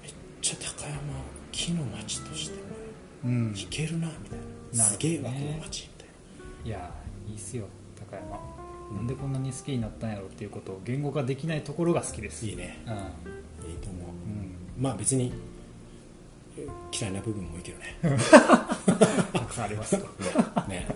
[0.03, 0.99] めっちゃ高山
[1.53, 2.63] 木の町としても
[3.27, 3.55] うん。
[3.55, 4.39] いけるなみたい
[4.73, 4.85] な。
[4.85, 4.91] ね。
[4.91, 6.09] すげえわこの町みたい
[6.65, 6.91] いや
[7.29, 7.67] いいっすよ
[8.11, 8.41] 高山。
[8.97, 12.47] なんでこんなに好きになったんやろっていうことを言語化できないところが好きです。
[12.47, 12.83] ないいね。
[12.87, 13.71] うん。
[13.71, 14.08] いいと思う、うん
[14.79, 15.33] まあ別に
[16.57, 17.99] え嫌いな部分も多いけどね。
[19.33, 20.07] たくさんありますか
[20.69, 20.87] ね。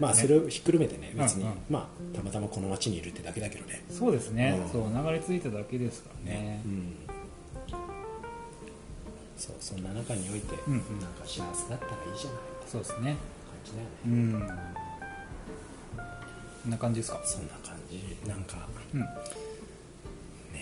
[0.00, 1.56] まあそれをひっくるめてね別に、うんうん。
[1.68, 3.84] まあたまたまこの町にいるってだけだけどね。
[3.90, 4.70] そうですね、うん。
[4.70, 6.62] そう流れ着いただけですからね。
[6.64, 6.96] うん。
[9.36, 11.00] そうそんな中において、うんうん。
[11.00, 12.40] なんか幸せだったらいいじゃない。
[12.66, 13.16] そうですね。
[13.16, 13.16] 感
[13.64, 13.88] じだよね。
[14.06, 14.40] うん。
[16.62, 17.20] こんな感じですか？
[17.24, 18.28] そんな感じ。
[18.28, 19.00] なんかうん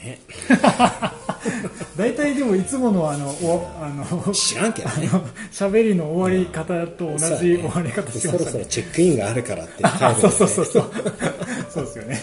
[0.05, 0.19] ね。
[1.97, 5.09] 大体でもいつものあのおあの知らんけどね。
[5.53, 8.51] 喋りの終わり方と同じ終わり方しまそろしたね。
[8.51, 10.93] そろチェックインがあるからって帰るそうそうそうそう。
[11.71, 12.21] そうですよね。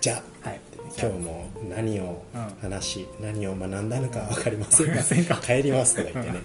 [0.00, 0.60] じゃあはい。
[1.00, 2.70] 今日も何をうん。
[2.70, 6.40] 話し、何を学んだのか分かりませんわかりませんがが帰りますとか言ってね、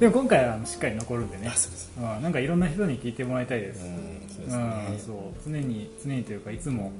[0.00, 1.48] でも今回はしっかり残るんでね。
[1.48, 1.68] あそ
[1.98, 4.98] うんなんかいろんな人に聞いてもらいたいです、うんそうね。
[5.04, 5.16] そう。
[5.44, 6.92] 常に常にというかいつも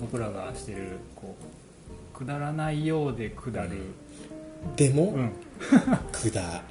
[0.00, 1.44] 僕らがしてるこう
[2.22, 3.70] くだらないようでくだる、
[4.76, 5.32] でも、うん。
[6.12, 6.62] くだ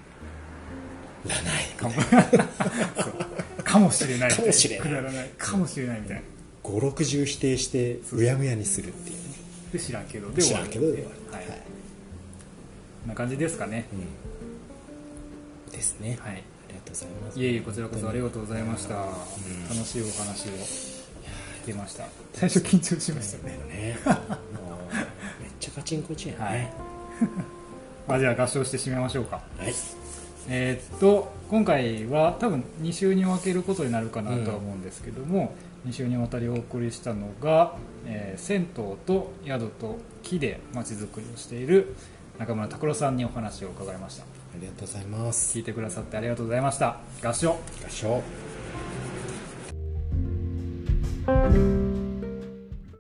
[1.28, 1.66] らない。
[1.76, 1.94] かも。
[3.04, 3.10] そ
[3.60, 3.64] う。
[3.64, 4.88] かもしれないかもしれない。
[4.88, 5.30] くだらない。
[5.38, 6.22] かもしれないみたいな。
[6.64, 9.24] 560否定してうやむやにするっていうね。
[9.74, 10.32] で知らんけど。
[10.32, 11.36] で知らんけどで終わる。
[11.36, 11.58] はい、はい。
[11.58, 11.64] こ
[13.08, 13.88] んな感じですかね。
[13.92, 15.72] うん。
[15.72, 16.32] ですね、はい。
[16.32, 16.36] あ
[16.70, 17.40] りがとうございます。
[17.40, 20.52] いえいえこちらこそありがとうございました、楽しいお話を
[21.64, 22.06] 聞けました。
[22.34, 23.58] 最初緊張しましたね。
[23.68, 26.74] ねもうちゃカチンコチンやねはい。
[28.18, 29.38] あじゃあ合唱して締めましょうか。
[29.58, 29.74] はい、
[30.50, 35.54] えーっと今回は多分2週に分けることになるかなとは思うんですけども、
[35.88, 41.94] 2週にわたりお送りしたのが、えー銭湯と宿と木でまちづくりをしている
[42.40, 44.24] 中村拓郎さんにお話を伺いました。
[44.24, 44.28] あ
[44.60, 45.58] りがとうございます。
[45.58, 46.98] 聞いてくださってありがとうございました。
[47.24, 47.52] 合唱。
[47.52, 48.24] 合唱